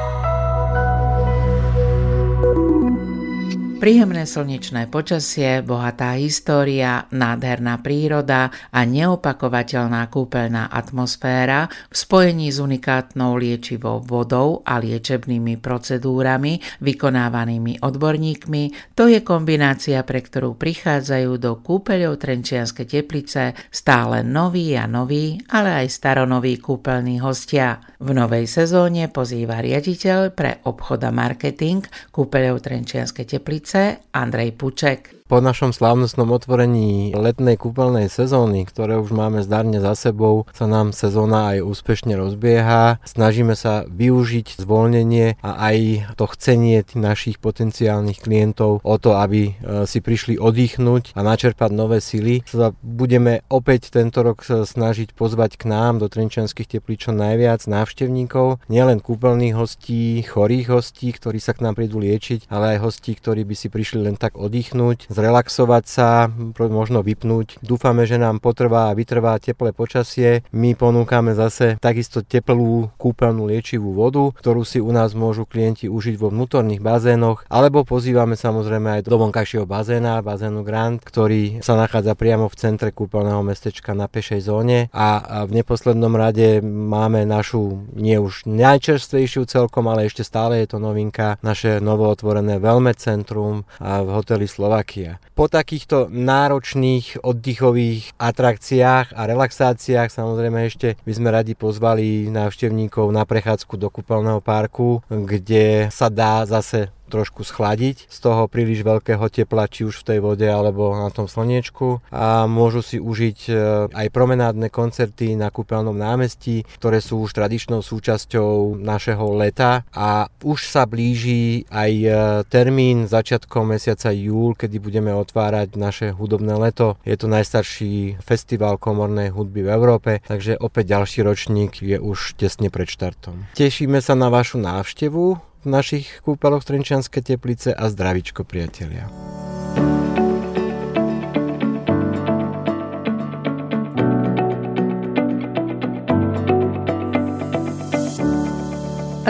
[3.81, 13.41] Príjemné slnečné počasie, bohatá história, nádherná príroda a neopakovateľná kúpeľná atmosféra v spojení s unikátnou
[13.41, 22.20] liečivou vodou a liečebnými procedúrami vykonávanými odborníkmi, to je kombinácia, pre ktorú prichádzajú do kúpeľov
[22.20, 27.81] Trenčianske teplice stále noví a noví, ale aj staronoví kúpeľní hostia.
[27.97, 31.81] V novej sezóne pozýva riaditeľ pre obchod a marketing
[32.12, 33.70] kúpeľov Trenčianske teplice
[34.12, 35.20] Andrej Puček.
[35.31, 40.91] Po našom slávnostnom otvorení letnej kúpeľnej sezóny, ktoré už máme zdarne za sebou, sa nám
[40.91, 42.99] sezóna aj úspešne rozbieha.
[43.07, 45.78] Snažíme sa využiť zvolnenie a aj
[46.18, 52.03] to chcenie našich potenciálnych klientov o to, aby e, si prišli oddychnúť a načerpať nové
[52.03, 52.43] sily.
[52.51, 58.66] Sa budeme opäť tento rok snažiť pozvať k nám do Trenčianských teplíc čo najviac návštevníkov,
[58.66, 63.47] nielen kúpeľných hostí, chorých hostí, ktorí sa k nám prídu liečiť, ale aj hostí, ktorí
[63.47, 67.61] by si prišli len tak oddychnúť, zrelaxovať sa, možno vypnúť.
[67.61, 70.41] Dúfame, že nám potrvá a vytrvá teplé počasie.
[70.57, 76.16] My ponúkame zase takisto teplú kúpeľnú liečivú vodu, ktorú si u nás môžu klienti užiť
[76.16, 82.16] vo vnútorných bazénoch, alebo pozývame samozrejme aj do vonkajšieho bazéna, bazénu Grand, ktorý sa nachádza
[82.16, 88.16] priamo v centre kúpeľného mestečka na pešej zóne a v neposlednom rade máme našu nie
[88.16, 94.47] už najčerstvejšiu celkom, ale ešte stále je to novinka, naše novootvorené Velme centrum v hoteli
[94.47, 95.09] Slovakia.
[95.32, 103.24] Po takýchto náročných oddychových atrakciách a relaxáciách samozrejme ešte by sme radi pozvali návštevníkov na
[103.24, 109.66] prechádzku do kúpeľného parku, kde sa dá zase trošku schladiť z toho príliš veľkého tepla,
[109.66, 113.52] či už v tej vode alebo na tom slniečku a môžu si užiť e,
[113.90, 120.70] aj promenádne koncerty na kúpeľnom námestí, ktoré sú už tradičnou súčasťou našeho leta a už
[120.70, 122.08] sa blíži aj e,
[122.46, 126.96] termín začiatkom mesiaca júl, kedy budeme otvárať naše hudobné leto.
[127.02, 132.70] Je to najstarší festival komornej hudby v Európe, takže opäť ďalší ročník je už tesne
[132.70, 133.50] pred štartom.
[133.58, 139.11] Tešíme sa na vašu návštevu v našich kúpeloch Trenčianske teplice a zdravičko priatelia.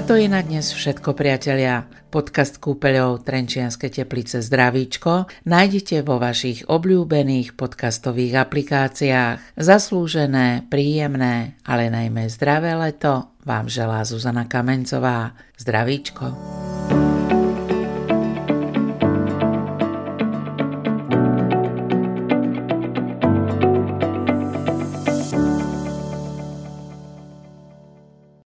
[0.01, 1.85] A to je na dnes všetko, priatelia.
[2.09, 9.61] Podcast kúpeľov Trenčianske teplice Zdravíčko nájdete vo vašich obľúbených podcastových aplikáciách.
[9.61, 15.37] Zaslúžené, príjemné, ale najmä zdravé leto vám želá Zuzana Kamencová.
[15.61, 16.33] Zdravíčko.